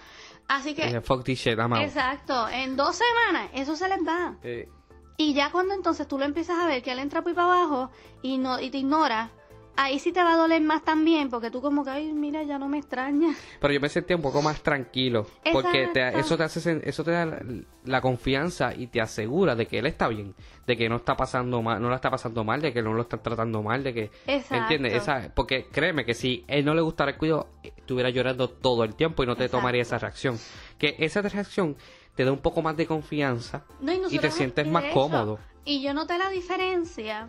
Así 0.52 0.74
que, 0.74 1.00
fuck 1.00 1.22
this 1.24 1.38
shit, 1.38 1.56
I'm 1.58 1.72
out. 1.72 1.82
exacto, 1.82 2.48
en 2.48 2.74
dos 2.76 2.96
semanas 2.96 3.50
eso 3.54 3.76
se 3.76 3.88
les 3.88 4.00
va. 4.00 4.34
Eh, 4.42 4.68
Y 5.16 5.32
ya 5.32 5.50
cuando 5.52 5.74
entonces 5.74 6.08
tú 6.08 6.18
lo 6.18 6.24
empiezas 6.24 6.58
a 6.58 6.66
ver 6.66 6.82
que 6.82 6.90
él 6.90 6.98
entra 6.98 7.22
por 7.22 7.30
ahí 7.30 7.34
para 7.36 7.46
abajo 7.52 7.90
y, 8.22 8.36
no, 8.38 8.58
y 8.60 8.70
te 8.70 8.78
ignora, 8.78 9.30
ahí 9.76 9.98
sí 9.98 10.12
te 10.12 10.22
va 10.22 10.34
a 10.34 10.36
doler 10.36 10.60
más 10.62 10.82
también 10.84 11.30
porque 11.30 11.50
tú 11.50 11.60
como 11.62 11.84
que, 11.84 11.90
ay, 11.90 12.12
mira, 12.12 12.42
ya 12.42 12.58
no 12.58 12.68
me 12.68 12.78
extraña. 12.78 13.34
Pero 13.60 13.72
yo 13.74 13.80
me 13.80 13.88
sentía 13.88 14.16
un 14.16 14.22
poco 14.22 14.42
más 14.42 14.62
tranquilo. 14.62 15.26
Porque 15.52 15.88
te- 15.92 16.00
Exacto. 16.08 16.18
eso 16.18 16.36
te 16.36 16.42
hace 16.44 16.80
eso 16.84 17.04
te 17.04 17.10
da 17.12 17.26
la, 17.26 17.42
la 17.84 18.00
confianza 18.00 18.74
y 18.74 18.86
te 18.88 19.00
asegura 19.00 19.54
de 19.54 19.66
que 19.66 19.78
él 19.78 19.86
está 19.86 20.08
bien, 20.08 20.34
de 20.66 20.76
que 20.76 20.88
no 20.88 20.96
está 20.96 21.16
pasando 21.16 21.62
mal, 21.62 21.80
no 21.80 21.88
la 21.88 21.96
está 21.96 22.10
pasando 22.10 22.44
mal, 22.44 22.60
de 22.60 22.72
que 22.72 22.82
no 22.82 22.92
lo 22.92 23.02
están 23.02 23.22
tratando 23.22 23.62
mal, 23.62 23.82
de 23.82 23.94
que 23.94 24.10
Exacto. 24.26 24.56
¿entiendes? 24.56 24.94
Esa, 24.94 25.32
porque 25.34 25.66
créeme 25.70 26.04
que 26.04 26.14
si 26.14 26.44
él 26.48 26.64
no 26.64 26.74
le 26.74 26.80
gustara 26.82 27.12
el 27.12 27.16
cuidado, 27.18 27.48
estuviera 27.62 28.10
llorando 28.10 28.48
todo 28.50 28.84
el 28.84 28.94
tiempo 28.94 29.22
y 29.22 29.26
no 29.26 29.36
te 29.36 29.44
Exacto. 29.44 29.58
tomaría 29.60 29.82
esa 29.82 29.98
reacción. 29.98 30.38
Que 30.78 30.96
esa 30.98 31.22
reacción 31.22 31.76
te 32.14 32.24
da 32.24 32.32
un 32.32 32.38
poco 32.40 32.60
más 32.60 32.76
de 32.76 32.86
confianza 32.86 33.64
No, 33.80 33.92
y 34.10 34.18
te 34.18 34.30
sientes 34.30 34.66
más 34.66 34.84
cómodo. 34.92 35.38
Y 35.64 35.82
yo 35.82 35.94
noté 35.94 36.16
la 36.18 36.28
diferencia 36.30 37.28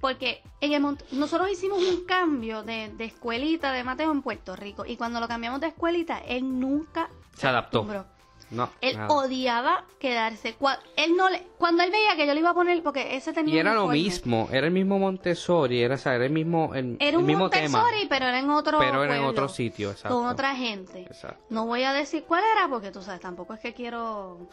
porque 0.00 0.42
en 0.60 0.72
el 0.72 0.82
mont- 0.82 1.02
nosotros 1.12 1.50
hicimos 1.50 1.78
un 1.78 2.04
cambio 2.04 2.62
de, 2.62 2.90
de 2.96 3.04
escuelita 3.04 3.72
de 3.72 3.84
Mateo 3.84 4.10
en 4.12 4.22
Puerto 4.22 4.56
Rico 4.56 4.84
y 4.86 4.96
cuando 4.96 5.20
lo 5.20 5.28
cambiamos 5.28 5.60
de 5.60 5.68
escuelita, 5.68 6.18
él 6.18 6.58
nunca 6.60 7.08
Se 7.36 7.46
adaptó. 7.46 7.78
acostumbró. 7.80 8.16
No, 8.48 8.70
Él 8.80 8.96
nada. 8.96 9.08
odiaba 9.12 9.84
quedarse. 9.98 10.56
Cua- 10.56 10.78
él 10.94 11.16
no 11.16 11.28
le, 11.28 11.42
cuando 11.58 11.82
él 11.82 11.90
veía 11.90 12.14
que 12.14 12.28
yo 12.28 12.32
le 12.32 12.38
iba 12.38 12.50
a 12.50 12.54
poner, 12.54 12.80
porque 12.80 13.16
ese 13.16 13.32
tenía 13.32 13.56
Y 13.56 13.58
era 13.58 13.72
un 13.72 13.76
lo 13.76 13.88
mismo, 13.88 14.48
era 14.52 14.68
el 14.68 14.72
mismo 14.72 15.00
Montessori, 15.00 15.82
era, 15.82 15.96
o 15.96 15.98
sea, 15.98 16.14
era 16.14 16.26
el 16.26 16.30
mismo, 16.30 16.72
el, 16.72 16.96
Era 17.00 17.10
el 17.10 17.16
un 17.16 17.26
mismo 17.26 17.50
tema, 17.50 17.80
Montessori, 17.80 18.06
pero 18.08 18.26
era 18.26 18.38
en 18.38 18.48
otro 18.50 18.78
pero 18.78 19.02
era 19.02 19.16
en 19.16 19.24
otro 19.24 19.48
sitio, 19.48 19.90
exacto. 19.90 20.16
Con 20.16 20.26
otra 20.28 20.54
gente. 20.54 21.00
Exacto. 21.02 21.42
No 21.50 21.66
voy 21.66 21.82
a 21.82 21.92
decir 21.92 22.22
cuál 22.22 22.44
era 22.54 22.68
porque 22.68 22.92
tú 22.92 23.02
sabes, 23.02 23.20
tampoco 23.20 23.52
es 23.52 23.58
que 23.58 23.74
quiero... 23.74 24.48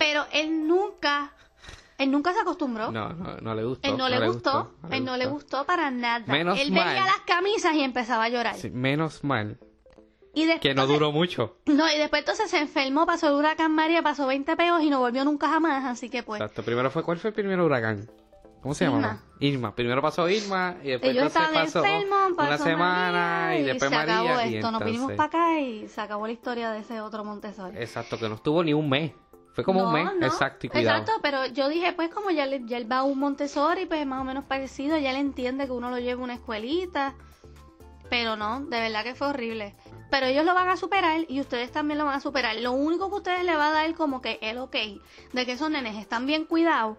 Pero 0.00 0.24
él 0.32 0.66
nunca, 0.66 1.30
él 1.98 2.10
nunca 2.10 2.32
se 2.32 2.40
acostumbró. 2.40 2.90
No, 2.90 3.10
no, 3.10 3.36
no 3.36 3.54
le 3.54 3.64
gustó. 3.64 3.88
Él 3.88 3.96
no, 3.96 4.08
le 4.08 4.26
gustó, 4.26 4.74
no 4.82 4.88
le 4.88 4.96
él 4.96 5.04
no 5.04 5.16
le 5.16 5.26
gustó 5.26 5.64
para 5.64 5.90
nada. 5.90 6.24
Menos 6.26 6.58
él 6.58 6.72
mal. 6.72 6.84
veía 6.88 7.04
las 7.04 7.20
camisas 7.26 7.74
y 7.74 7.82
empezaba 7.82 8.24
a 8.24 8.28
llorar. 8.28 8.56
Sí, 8.56 8.70
menos 8.70 9.24
mal 9.24 9.58
Y 10.34 10.46
después, 10.46 10.60
que 10.60 10.74
no 10.74 10.86
duró 10.86 11.12
mucho. 11.12 11.58
No, 11.66 11.90
y 11.90 11.98
después 11.98 12.20
entonces 12.20 12.50
se 12.50 12.58
enfermó, 12.58 13.06
pasó 13.06 13.28
el 13.28 13.34
huracán 13.34 13.72
María, 13.72 14.02
pasó 14.02 14.26
20 14.26 14.56
peos 14.56 14.82
y 14.82 14.90
no 14.90 15.00
volvió 15.00 15.24
nunca 15.24 15.48
jamás, 15.48 15.84
así 15.84 16.08
que 16.08 16.22
pues... 16.22 16.40
Exacto. 16.40 16.62
Primero 16.62 16.90
fue, 16.90 17.02
¿cuál 17.02 17.18
fue 17.18 17.28
el 17.28 17.34
primer 17.34 17.60
huracán? 17.60 18.08
¿Cómo 18.62 18.74
se 18.74 18.84
llamaba? 18.84 19.20
Irma. 19.40 19.74
Primero 19.74 20.00
pasó 20.00 20.28
Irma 20.28 20.76
y 20.84 20.90
después 20.90 21.10
Ellos 21.10 21.34
entonces 21.34 21.52
pasó 21.52 21.84
enfermos, 21.84 22.32
pasó 22.36 22.48
una 22.48 22.58
semana 22.58 23.40
María, 23.46 23.60
y 23.60 23.64
después 23.64 23.90
se 23.90 23.96
María 23.96 24.20
acabó 24.20 24.48
y 24.48 24.54
esto, 24.54 24.70
nos 24.70 24.84
vinimos 24.84 25.12
para 25.12 25.24
acá 25.24 25.60
y 25.60 25.88
se 25.88 26.00
acabó 26.00 26.26
la 26.28 26.32
historia 26.32 26.70
de 26.70 26.78
ese 26.78 27.00
otro 27.00 27.24
Montessori. 27.24 27.76
Exacto, 27.76 28.18
que 28.18 28.28
no 28.28 28.36
estuvo 28.36 28.62
ni 28.62 28.72
un 28.72 28.88
mes. 28.88 29.12
Fue 29.54 29.64
como 29.64 29.84
un 29.84 29.92
mes, 29.92 30.06
no, 30.18 30.26
exacto, 30.26 30.66
y 30.66 30.70
cuidado. 30.70 30.98
Exacto, 31.00 31.20
pero 31.22 31.46
yo 31.46 31.68
dije, 31.68 31.92
pues 31.92 32.08
como 32.10 32.30
ya, 32.30 32.46
le- 32.46 32.64
ya 32.66 32.78
él 32.78 32.90
va 32.90 32.98
a 32.98 33.02
un 33.02 33.18
Montessori, 33.18 33.86
pues 33.86 34.06
más 34.06 34.20
o 34.20 34.24
menos 34.24 34.44
parecido, 34.44 34.96
ya 34.98 35.10
él 35.10 35.16
entiende 35.16 35.66
que 35.66 35.72
uno 35.72 35.90
lo 35.90 35.98
lleva 35.98 36.20
a 36.20 36.24
una 36.24 36.34
escuelita. 36.34 37.14
Pero 38.08 38.36
no, 38.36 38.60
de 38.60 38.80
verdad 38.80 39.04
que 39.04 39.14
fue 39.14 39.28
horrible. 39.28 39.74
Pero 40.10 40.26
ellos 40.26 40.44
lo 40.44 40.52
van 40.54 40.68
a 40.68 40.76
superar 40.76 41.22
y 41.28 41.40
ustedes 41.40 41.70
también 41.72 41.98
lo 41.98 42.04
van 42.04 42.14
a 42.16 42.20
superar. 42.20 42.56
Lo 42.56 42.72
único 42.72 43.08
que 43.08 43.16
ustedes 43.16 43.44
le 43.44 43.56
va 43.56 43.68
a 43.68 43.72
dar 43.72 43.94
como 43.94 44.20
que 44.20 44.38
el 44.42 44.58
ok 44.58 44.76
de 45.32 45.46
que 45.46 45.52
esos 45.52 45.70
nenes 45.70 45.96
están 45.96 46.26
bien 46.26 46.44
cuidados 46.44 46.98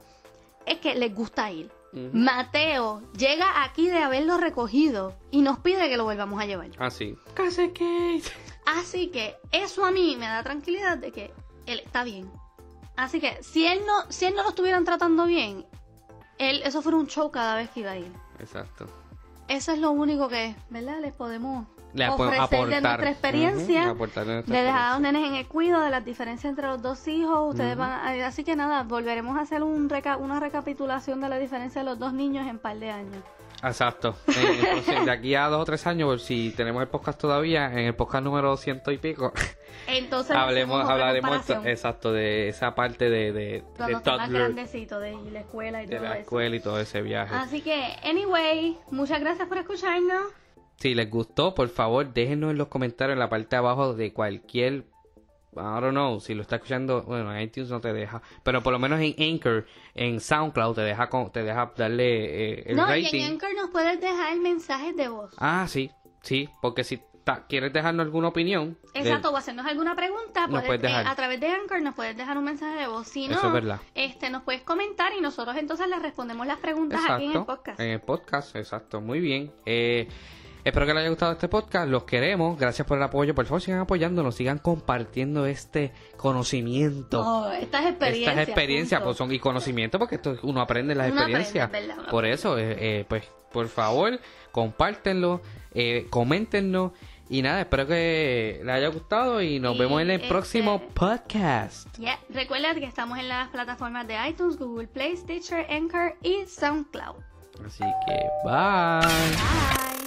es 0.66 0.80
que 0.80 0.96
les 0.96 1.14
gusta 1.14 1.52
ir. 1.52 1.72
Mateo 2.12 3.04
llega 3.16 3.64
aquí 3.64 3.88
de 3.88 4.00
haberlo 4.00 4.38
recogido 4.38 5.14
y 5.30 5.42
nos 5.42 5.60
pide 5.60 5.90
que 5.90 5.98
lo 5.98 6.06
volvamos 6.06 6.42
a 6.42 6.46
llevar. 6.48 6.70
Ah, 6.80 6.90
sí. 6.90 7.16
Casi 7.36 7.70
que... 7.70 8.20
Así 8.66 9.08
que 9.12 9.36
eso 9.52 9.86
a 9.86 9.92
mí 9.92 10.16
me 10.18 10.26
da 10.26 10.42
tranquilidad 10.42 10.98
de 10.98 11.12
que 11.12 11.32
él 11.68 11.82
está 11.86 12.04
bien. 12.04 12.32
Así 12.96 13.20
que 13.20 13.42
si 13.44 13.66
él 13.68 13.80
no, 13.88 14.12
si 14.12 14.26
él 14.26 14.36
no 14.36 14.44
lo 14.44 14.50
estuvieran 14.50 14.86
tratando 14.86 15.26
bien, 15.26 15.66
él, 16.38 16.62
eso 16.64 16.82
fuera 16.82 16.98
un 16.98 17.08
show 17.08 17.32
cada 17.32 17.56
vez 17.56 17.70
que 17.70 17.80
iba 17.82 17.92
a 17.92 17.98
ir. 17.98 18.12
Exacto. 18.40 18.88
Eso 19.48 19.72
es 19.72 19.80
lo 19.80 19.92
único 19.92 20.30
que, 20.30 20.56
¿verdad? 20.70 21.00
Les 21.02 21.12
podemos 21.14 21.68
Le 21.94 22.08
ofrecer 22.10 22.40
aportar. 22.40 22.70
de 22.70 22.82
nuestra 22.82 23.10
experiencia. 23.10 23.82
Ujú, 23.84 23.92
aportar 23.92 24.26
de 24.26 24.34
nuestra 24.36 24.62
dejar 24.64 24.82
a 24.82 24.92
los 24.94 25.02
nenes 25.02 25.28
en 25.28 25.36
el 25.36 25.48
cuidado, 25.48 25.84
de 25.84 25.90
las 25.90 26.06
diferencias 26.06 26.50
entre 26.50 26.68
los 26.68 26.82
dos 26.82 27.08
hijos. 27.08 27.52
Ustedes 27.52 27.76
van 27.78 27.92
a- 27.92 28.28
así 28.28 28.44
que 28.44 28.56
nada, 28.56 28.84
volveremos 28.84 29.38
a 29.38 29.42
hacer 29.42 29.64
un 29.64 29.90
reca- 29.90 30.18
una 30.18 30.40
recapitulación 30.40 31.20
de 31.22 31.30
la 31.30 31.38
diferencia 31.38 31.82
de 31.82 31.86
los 31.86 32.00
dos 32.00 32.14
niños 32.14 32.48
en 32.48 32.58
par 32.60 32.78
de 32.80 32.90
años. 32.92 33.24
Exacto. 33.64 34.16
Eh, 34.28 35.04
de 35.06 35.12
aquí 35.12 35.36
a 35.36 35.48
dos 35.48 35.62
o 35.62 35.66
tres 35.66 35.88
años, 35.88 36.22
si 36.24 36.52
tenemos 36.52 36.82
el 36.82 36.90
podcast 36.90 37.20
todavía, 37.20 37.72
en 37.72 37.80
el 37.80 37.96
podcast 37.96 38.24
número 38.24 38.50
200 38.50 38.94
y 38.94 38.98
pico, 38.98 39.32
Entonces 39.88 40.36
hablemos, 40.36 40.88
hablaremos 40.90 41.50
exacto 41.66 42.12
de 42.12 42.50
esa 42.50 42.76
parte 42.76 43.10
de, 43.10 43.32
de, 43.32 43.64
cuando 43.78 44.00
de 44.00 44.04
toddler, 44.04 44.30
grandecito 44.30 45.00
de 45.00 45.16
la 45.32 45.40
escuela 45.42 45.84
y 45.84 45.86
de 45.88 45.96
todo 45.96 46.04
la 46.06 46.12
eso. 46.14 46.22
escuela 46.22 46.56
y 46.56 46.60
todo 46.60 46.80
ese 46.80 47.02
viaje. 47.02 47.34
Así 47.36 47.62
que, 47.62 47.96
anyway, 48.04 48.78
muchas 48.92 49.20
gracias 49.22 49.48
por 49.48 49.58
escucharnos. 49.58 50.24
Si 50.78 50.94
les 50.96 51.10
gustó, 51.10 51.54
por 51.56 51.70
favor, 51.70 52.12
déjenos 52.14 52.52
en 52.52 52.58
los 52.58 52.68
comentarios 52.68 53.14
en 53.14 53.20
la 53.20 53.30
parte 53.30 53.56
de 53.56 53.58
abajo 53.58 53.94
de 53.94 54.12
cualquier. 54.12 54.86
I 55.56 55.82
don't 55.82 55.92
know, 55.92 56.20
si 56.20 56.34
lo 56.34 56.42
está 56.42 56.56
escuchando, 56.58 57.02
bueno, 57.04 57.34
en 57.34 57.42
iTunes 57.42 57.70
no 57.70 57.80
te 57.82 57.94
deja, 57.94 58.22
pero 58.44 58.62
por 58.62 58.74
lo 58.74 58.80
menos 58.80 59.00
en 59.02 59.16
Anchor, 59.18 59.66
en 59.94 60.20
SoundCloud 60.20 60.76
te 60.76 60.82
deja 60.82 61.10
con- 61.10 61.32
te 61.32 61.44
deja 61.44 61.72
darle 61.76 62.54
eh, 62.60 62.64
el 62.68 62.76
no, 62.78 62.84
y 62.96 63.04
rating. 63.04 63.22
en 63.22 63.32
Anchor 63.34 63.50
nos 63.56 63.70
puedes 63.70 64.00
dejar 64.02 64.38
mensajes 64.38 64.96
de 64.96 65.08
voz. 65.08 65.34
Ah, 65.38 65.66
sí, 65.68 65.92
sí, 66.22 66.50
porque 66.62 66.84
si 66.84 67.02
ta- 67.24 67.46
quieres 67.48 67.72
dejarnos 67.72 68.06
alguna 68.06 68.28
opinión, 68.28 68.78
Exacto, 68.94 69.30
del- 69.30 69.36
o 69.36 69.38
hacernos 69.38 69.66
alguna 69.66 69.96
pregunta, 69.96 70.48
puedes, 70.50 70.66
puedes 70.66 70.82
dejar. 70.82 71.06
eh, 71.06 71.10
a 71.10 71.16
través 71.16 71.40
de 71.40 71.48
Anchor 71.48 71.82
nos 71.82 71.96
puedes 71.96 72.18
dejar 72.18 72.38
un 72.38 72.44
mensaje 72.44 72.80
de 72.80 72.88
voz. 72.88 73.08
Si 73.08 73.28
no, 73.28 73.36
Eso 73.38 73.48
es 73.48 73.54
verdad. 73.54 73.80
este, 73.96 74.30
nos 74.30 74.44
puedes 74.44 74.62
comentar 74.64 75.14
y 75.18 75.22
nosotros 75.22 75.56
entonces 75.58 75.88
les 75.88 76.02
respondemos 76.02 76.46
las 76.48 76.58
preguntas 76.58 77.00
aquí 77.10 77.26
en 77.26 77.32
el 77.38 77.46
podcast. 77.46 77.80
en 77.80 77.90
el 77.92 78.02
podcast, 78.02 78.56
exacto, 78.56 79.00
muy 79.02 79.20
bien. 79.20 79.52
Eh, 79.66 80.08
espero 80.64 80.86
que 80.86 80.94
les 80.94 81.02
haya 81.02 81.10
gustado 81.10 81.32
este 81.34 81.48
podcast, 81.48 81.90
los 81.90 82.04
queremos, 82.04 82.58
gracias 82.58 82.88
por 82.88 82.98
el 82.98 83.04
apoyo, 83.04 83.36
por 83.36 83.46
favor 83.46 83.62
sigan 83.62 83.80
apoyándonos, 83.80 84.36
sigan 84.36 84.60
compartiendo 84.60 85.46
este 85.46 85.92
conocimiento. 86.18 87.22
Oh, 87.22 87.52
estas 87.52 87.86
experiencias. 87.86 88.32
Estas 88.32 88.48
experiencias 88.48 89.02
punto. 89.02 89.10
pues, 89.10 89.18
son 89.18 89.32
y 89.34 89.40
conocimiento 89.40 90.00
porque 90.00 90.16
esto 90.16 90.38
uno 90.44 90.62
aprende 90.62 90.96
las 90.96 91.12
Uno 91.12 91.22
aprende, 91.22 91.42
experiencias. 91.42 92.10
Por 92.10 92.26
eso, 92.26 92.58
eh, 92.58 92.76
eh, 92.80 93.06
pues, 93.08 93.24
por 93.52 93.68
favor, 93.68 94.20
compártenlo, 94.52 95.42
eh, 95.74 96.08
coméntenlo 96.10 96.94
y 97.30 97.42
nada, 97.42 97.62
espero 97.62 97.88
que 97.88 98.62
les 98.64 98.76
haya 98.76 98.90
gustado 98.90 99.42
y 99.42 99.60
nos 99.60 99.76
Y, 99.76 99.80
vemos 99.80 100.02
en 100.02 100.12
el 100.12 100.18
este, 100.18 100.28
próximo 100.28 100.82
podcast. 100.94 101.98
Yeah, 101.98 102.20
Recuerda 102.30 102.76
que 102.76 102.86
estamos 102.86 103.18
en 103.18 103.28
las 103.28 103.50
plataformas 103.50 104.08
de 104.08 104.16
iTunes, 104.28 104.58
Google 104.58 104.88
Play, 104.88 105.16
Stitcher, 105.18 105.66
Anchor 105.70 106.16
y 106.22 106.46
SoundCloud. 106.46 107.16
Así 107.66 107.84
que, 108.06 108.30
bye. 108.44 109.00
Bye. 109.00 109.93